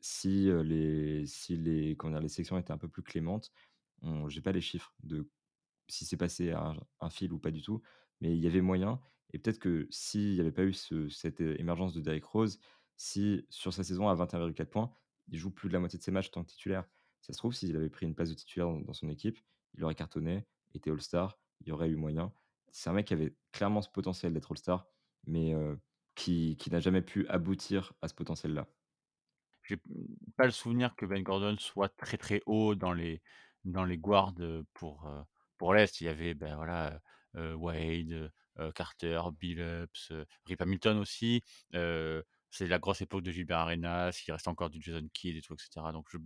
si, 0.00 0.50
les 0.64 1.26
si 1.26 1.56
les 1.56 1.96
comment 1.96 2.14
dire? 2.14 2.22
Les 2.22 2.28
sélections 2.28 2.58
étaient 2.58 2.72
un 2.72 2.78
peu 2.78 2.88
plus 2.88 3.02
clémentes, 3.02 3.52
j'ai 4.28 4.40
pas 4.40 4.52
les 4.52 4.60
chiffres 4.60 4.94
de 5.02 5.28
si 5.88 6.04
c'est 6.04 6.16
passé 6.16 6.52
un 6.52 7.10
fil 7.10 7.32
ou 7.32 7.38
pas 7.38 7.50
du 7.50 7.62
tout, 7.62 7.82
mais 8.20 8.34
il 8.36 8.42
y 8.42 8.46
avait 8.46 8.60
moyen 8.60 9.00
et 9.34 9.38
peut-être 9.38 9.58
que 9.58 9.88
s'il 9.90 10.34
y 10.34 10.40
avait 10.40 10.52
pas 10.52 10.62
eu 10.62 10.72
ce 10.72 11.08
cette, 11.08 11.40
émergence 11.40 11.92
de 11.92 12.00
Derrick 12.00 12.24
Rose, 12.24 12.60
si 12.96 13.44
sur 13.50 13.74
sa 13.74 13.82
saison 13.82 14.08
à 14.08 14.14
21,4 14.14 14.66
points, 14.66 14.92
il 15.26 15.38
joue 15.38 15.50
plus 15.50 15.68
de 15.68 15.74
la 15.74 15.80
moitié 15.80 15.98
de 15.98 16.04
ses 16.04 16.12
matchs 16.12 16.28
en 16.28 16.30
tant 16.30 16.44
que 16.44 16.50
titulaire. 16.50 16.84
Ça 17.20 17.32
se 17.32 17.38
trouve, 17.38 17.52
s'il 17.52 17.74
avait 17.74 17.90
pris 17.90 18.06
une 18.06 18.14
place 18.14 18.30
de 18.30 18.34
titulaire 18.34 18.68
dans 18.68 18.92
son 18.92 19.08
équipe, 19.08 19.36
il 19.74 19.82
aurait 19.82 19.96
cartonné, 19.96 20.46
été 20.72 20.88
All-Star, 20.88 21.36
il 21.62 21.68
y 21.68 21.72
aurait 21.72 21.88
eu 21.88 21.96
moyen. 21.96 22.32
C'est 22.70 22.90
un 22.90 22.92
mec 22.92 23.08
qui 23.08 23.14
avait 23.14 23.34
clairement 23.50 23.82
ce 23.82 23.88
potentiel 23.88 24.32
d'être 24.32 24.52
All-Star, 24.52 24.86
mais, 25.26 25.52
qui 26.14 26.56
n'a 26.70 26.78
jamais 26.78 27.02
pu 27.02 27.26
aboutir 27.26 27.92
à 28.02 28.08
ce 28.08 28.14
potentiel-là. 28.14 28.68
J'ai 29.64 29.80
pas 30.36 30.44
le 30.44 30.52
souvenir 30.52 30.94
que 30.94 31.06
Ben 31.06 31.24
Gordon 31.24 31.56
soit 31.58 31.88
très, 31.88 32.18
très 32.18 32.40
haut 32.46 32.76
dans 32.76 32.92
les 32.92 33.20
dans 33.64 33.84
les 33.84 33.98
guards, 33.98 34.34
pour, 34.74 35.10
pour 35.58 35.74
l'Est. 35.74 36.00
Il 36.00 36.04
y 36.04 36.08
avait, 36.08 36.34
ben, 36.34 36.54
voilà, 36.54 37.00
Wade, 37.34 38.30
Carter, 38.74 39.20
Billups, 39.38 40.10
heu, 40.12 40.26
Rip 40.46 40.60
Hamilton 40.62 40.98
aussi. 40.98 41.42
Heu, 41.74 42.24
c'est 42.50 42.66
la 42.68 42.78
grosse 42.78 43.00
époque 43.02 43.22
de 43.22 43.30
Gilbert 43.32 43.58
Arenas, 43.58 44.22
il 44.26 44.32
reste 44.32 44.48
encore 44.48 44.70
du 44.70 44.80
Jason 44.80 45.08
Kidd 45.12 45.36
et 45.36 45.42
tout 45.42 45.54
et 45.54 45.58
cetera. 45.62 45.92
Donc 45.92 46.08
je 46.12 46.18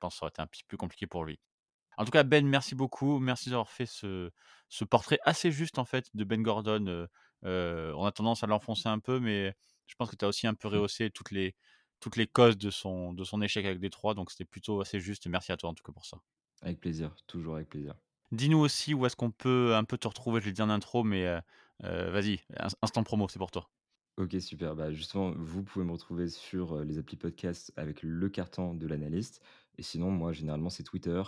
pense 0.00 0.14
que 0.14 0.18
ça 0.18 0.24
aurait 0.26 0.30
été 0.30 0.42
un 0.42 0.46
petit 0.46 0.64
peu 0.64 0.76
compliqué 0.76 1.06
pour 1.06 1.24
lui. 1.24 1.40
En 1.98 2.04
tout 2.04 2.10
cas, 2.10 2.24
Ben, 2.24 2.46
merci 2.46 2.74
beaucoup. 2.74 3.18
Merci 3.18 3.50
d'avoir 3.50 3.70
fait 3.70 3.86
ce 3.86 4.30
ce 4.68 4.84
portrait 4.84 5.18
assez 5.24 5.50
juste, 5.52 5.78
en 5.78 5.84
fait, 5.86 6.08
de 6.14 6.24
Ben 6.24 6.42
Gordon. 6.42 7.08
On 7.42 8.04
a 8.06 8.12
tendance 8.12 8.42
à 8.44 8.46
l'enfoncer 8.46 8.88
un 8.88 8.98
peu, 8.98 9.20
mais 9.20 9.54
je 9.86 9.94
pense 9.96 10.10
que 10.10 10.16
tu 10.16 10.24
as 10.24 10.28
aussi 10.28 10.46
un 10.46 10.54
peu 10.54 10.68
Mmh. 10.72 10.80
rehaussé 10.80 11.10
toutes 11.10 11.30
les 11.30 11.54
toutes 12.00 12.16
les 12.16 12.26
causes 12.26 12.58
de 12.58 12.70
son 12.70 13.14
de 13.14 13.24
son 13.24 13.40
échec 13.42 13.64
avec 13.66 13.80
Détroit, 13.80 14.14
donc 14.14 14.30
c'était 14.30 14.44
plutôt 14.44 14.80
assez 14.80 15.00
juste. 15.00 15.26
Merci 15.28 15.52
à 15.52 15.56
toi, 15.56 15.70
en 15.70 15.74
tout 15.74 15.82
cas, 15.84 15.92
pour 15.92 16.06
ça. 16.06 16.18
Avec 16.60 16.80
plaisir, 16.80 17.16
toujours 17.26 17.54
avec 17.56 17.70
plaisir. 17.70 17.94
Dis-nous 18.32 18.58
aussi 18.58 18.94
où 18.94 19.06
est-ce 19.06 19.16
qu'on 19.16 19.30
peut 19.30 19.74
un 19.74 19.84
peu 19.84 19.98
te 19.98 20.08
retrouver? 20.08 20.40
Je 20.40 20.46
l'ai 20.46 20.52
dit 20.52 20.62
en 20.62 20.70
intro, 20.70 21.04
mais 21.04 21.26
vas-y, 21.80 22.40
ins 22.58 22.68
instant 22.82 23.02
promo, 23.02 23.28
c'est 23.28 23.38
pour 23.38 23.50
toi. 23.50 23.68
OK, 24.16 24.36
super. 24.40 24.74
Bah, 24.74 24.92
justement, 24.92 25.32
vous 25.36 25.62
pouvez 25.62 25.84
me 25.84 25.92
retrouver 25.92 26.28
sur, 26.28 26.82
les 26.84 26.98
applis 26.98 27.16
podcast 27.16 27.72
avec 27.76 28.02
le 28.02 28.28
carton 28.28 28.74
de 28.74 28.86
l'analyste 28.86 29.42
et 29.78 29.82
sinon, 29.82 30.10
moi, 30.10 30.32
généralement, 30.32 30.70
c'est 30.70 30.84
Twitter, 30.84 31.22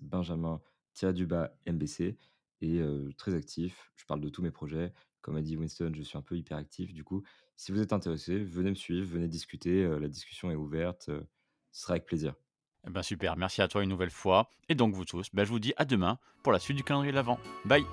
@benjamin-mbc 0.00 2.16
et 2.62 2.82
très 3.18 3.34
actif. 3.34 3.92
Je 3.96 4.04
parle 4.06 4.20
de 4.20 4.28
tous 4.28 4.42
mes 4.42 4.50
projets. 4.50 4.92
Comme 5.20 5.36
a 5.36 5.42
dit 5.42 5.56
Winston, 5.56 5.92
je 5.94 6.02
suis 6.02 6.18
un 6.18 6.22
peu 6.22 6.36
hyperactif. 6.36 6.94
Du 6.94 7.04
coup, 7.04 7.22
si 7.56 7.70
vous 7.70 7.80
êtes 7.80 7.92
intéressé, 7.92 8.42
venez 8.42 8.70
me 8.70 8.74
suivre, 8.74 9.06
venez 9.06 9.28
discuter, 9.28 9.86
la 10.00 10.08
discussion 10.08 10.50
est 10.50 10.56
ouverte, 10.56 11.10
ce 11.70 11.82
sera 11.82 11.92
avec 11.92 12.06
plaisir. 12.06 12.34
Eh 12.86 12.90
ben, 12.90 13.02
super, 13.02 13.36
merci 13.36 13.62
à 13.62 13.68
toi 13.68 13.82
une 13.82 13.88
nouvelle 13.90 14.10
fois 14.10 14.48
et 14.68 14.74
donc 14.74 14.94
vous 14.94 15.04
tous, 15.04 15.28
bah, 15.32 15.44
je 15.44 15.50
vous 15.50 15.60
dis 15.60 15.72
à 15.76 15.84
demain 15.84 16.18
pour 16.42 16.52
la 16.52 16.58
suite 16.58 16.76
du 16.76 16.84
calendrier 16.84 17.12
de 17.12 17.16
l'avent. 17.16 17.38
Bye. 17.64 17.84